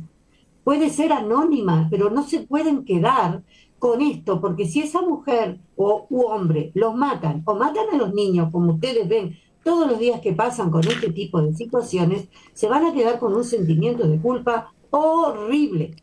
Puede 0.64 0.90
ser 0.90 1.12
anónima, 1.12 1.88
pero 1.90 2.10
no 2.10 2.22
se 2.22 2.40
pueden 2.40 2.84
quedar 2.84 3.42
con 3.82 4.00
esto, 4.00 4.40
porque 4.40 4.68
si 4.68 4.80
esa 4.80 5.02
mujer 5.02 5.58
o 5.74 6.06
u 6.08 6.22
hombre 6.26 6.70
los 6.74 6.94
matan 6.94 7.42
o 7.46 7.56
matan 7.56 7.86
a 7.92 7.96
los 7.96 8.14
niños, 8.14 8.48
como 8.52 8.74
ustedes 8.74 9.08
ven 9.08 9.36
todos 9.64 9.90
los 9.90 9.98
días 9.98 10.20
que 10.20 10.34
pasan 10.34 10.70
con 10.70 10.86
este 10.86 11.10
tipo 11.10 11.42
de 11.42 11.52
situaciones, 11.52 12.28
se 12.52 12.68
van 12.68 12.86
a 12.86 12.92
quedar 12.92 13.18
con 13.18 13.34
un 13.34 13.42
sentimiento 13.42 14.06
de 14.06 14.20
culpa 14.20 14.72
horrible. 14.90 15.96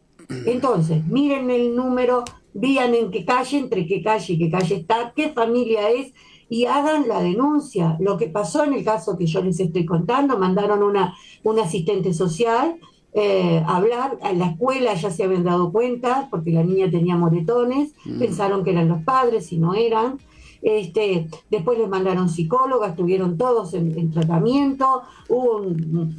Entonces, 0.45 1.07
miren 1.07 1.49
el 1.51 1.73
número, 1.73 2.25
vean 2.53 2.95
en 2.95 3.11
qué 3.11 3.23
calle, 3.23 3.59
entre 3.59 3.87
qué 3.87 4.03
calle 4.03 4.33
y 4.33 4.37
qué 4.37 4.51
calle 4.51 4.75
está, 4.75 5.13
qué 5.15 5.29
familia 5.29 5.89
es 5.89 6.11
y 6.49 6.65
hagan 6.65 7.07
la 7.07 7.21
denuncia. 7.21 7.95
Lo 8.01 8.17
que 8.17 8.27
pasó 8.27 8.65
en 8.65 8.73
el 8.73 8.83
caso 8.83 9.17
que 9.17 9.25
yo 9.25 9.41
les 9.41 9.57
estoy 9.57 9.85
contando, 9.85 10.37
mandaron 10.37 10.83
una, 10.83 11.15
un 11.43 11.57
asistente 11.59 12.13
social 12.13 12.75
eh, 13.13 13.63
hablar. 13.65 14.19
En 14.23 14.39
la 14.39 14.47
escuela 14.47 14.93
ya 14.93 15.09
se 15.11 15.23
habían 15.23 15.43
dado 15.43 15.71
cuenta, 15.71 16.27
porque 16.29 16.51
la 16.51 16.63
niña 16.63 16.89
tenía 16.89 17.15
moretones, 17.15 17.93
mm. 18.05 18.19
pensaron 18.19 18.63
que 18.63 18.71
eran 18.71 18.87
los 18.87 19.03
padres 19.03 19.51
y 19.51 19.57
no 19.57 19.73
eran. 19.73 20.19
Este, 20.61 21.27
después 21.49 21.79
les 21.79 21.87
mandaron 21.87 22.27
psicólogas, 22.27 22.91
estuvieron 22.91 23.37
todos 23.37 23.73
en, 23.73 24.11
tratamiento, 24.11 25.03
hubo 25.29 25.57
un, 25.57 26.15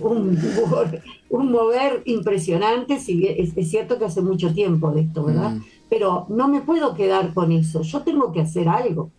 un, 1.29 1.53
mover 1.53 2.03
impresionante, 2.07 2.99
si 2.99 3.27
es, 3.27 3.53
cierto 3.69 3.99
que 3.99 4.07
hace 4.07 4.23
mucho 4.23 4.55
tiempo 4.55 4.93
de 4.93 5.03
esto, 5.03 5.25
¿verdad? 5.25 5.57
Mm. 5.57 5.65
Pero 5.91 6.27
no 6.31 6.49
me 6.49 6.63
puedo 6.63 6.95
quedar 6.95 7.35
con 7.35 7.53
eso, 7.53 7.83
yo 7.83 8.01
tengo 8.01 8.33
que 8.33 8.41
hacer 8.41 8.69
algo. 8.69 9.11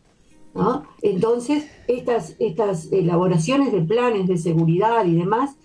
¿no? 0.54 0.84
Entonces, 1.02 1.66
estas, 1.88 2.36
estas 2.40 2.92
elaboraciones 2.92 3.72
de 3.72 3.82
planes 3.82 4.28
de 4.28 4.38
seguridad 4.38 5.06
y 5.06 5.16
demás 5.16 5.56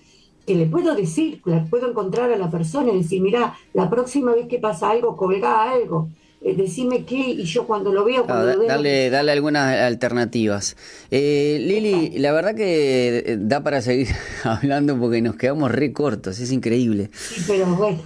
que 0.46 0.54
le 0.54 0.66
puedo 0.66 0.94
decir, 0.94 1.42
le 1.44 1.60
puedo 1.62 1.90
encontrar 1.90 2.32
a 2.32 2.38
la 2.38 2.50
persona 2.50 2.92
y 2.92 2.98
decir, 2.98 3.20
mira, 3.20 3.54
la 3.72 3.90
próxima 3.90 4.34
vez 4.34 4.46
que 4.48 4.58
pasa 4.58 4.90
algo, 4.90 5.16
colga 5.16 5.70
algo. 5.70 6.10
Eh, 6.46 6.54
decime 6.54 7.04
qué 7.04 7.16
y 7.16 7.42
yo 7.42 7.66
cuando 7.66 7.92
lo 7.92 8.04
veo... 8.04 8.24
Cuando 8.24 8.64
dale, 8.66 9.10
dale 9.10 9.32
algunas 9.32 9.74
alternativas. 9.80 10.76
Eh, 11.10 11.58
Lili, 11.60 12.20
la 12.20 12.30
verdad 12.30 12.54
que 12.54 13.18
eh, 13.18 13.36
da 13.40 13.64
para 13.64 13.82
seguir 13.82 14.06
hablando 14.44 14.96
porque 14.96 15.20
nos 15.20 15.34
quedamos 15.34 15.72
re 15.72 15.92
cortos, 15.92 16.38
es 16.38 16.52
increíble. 16.52 17.10
pero 17.48 17.66
bueno. 17.74 18.00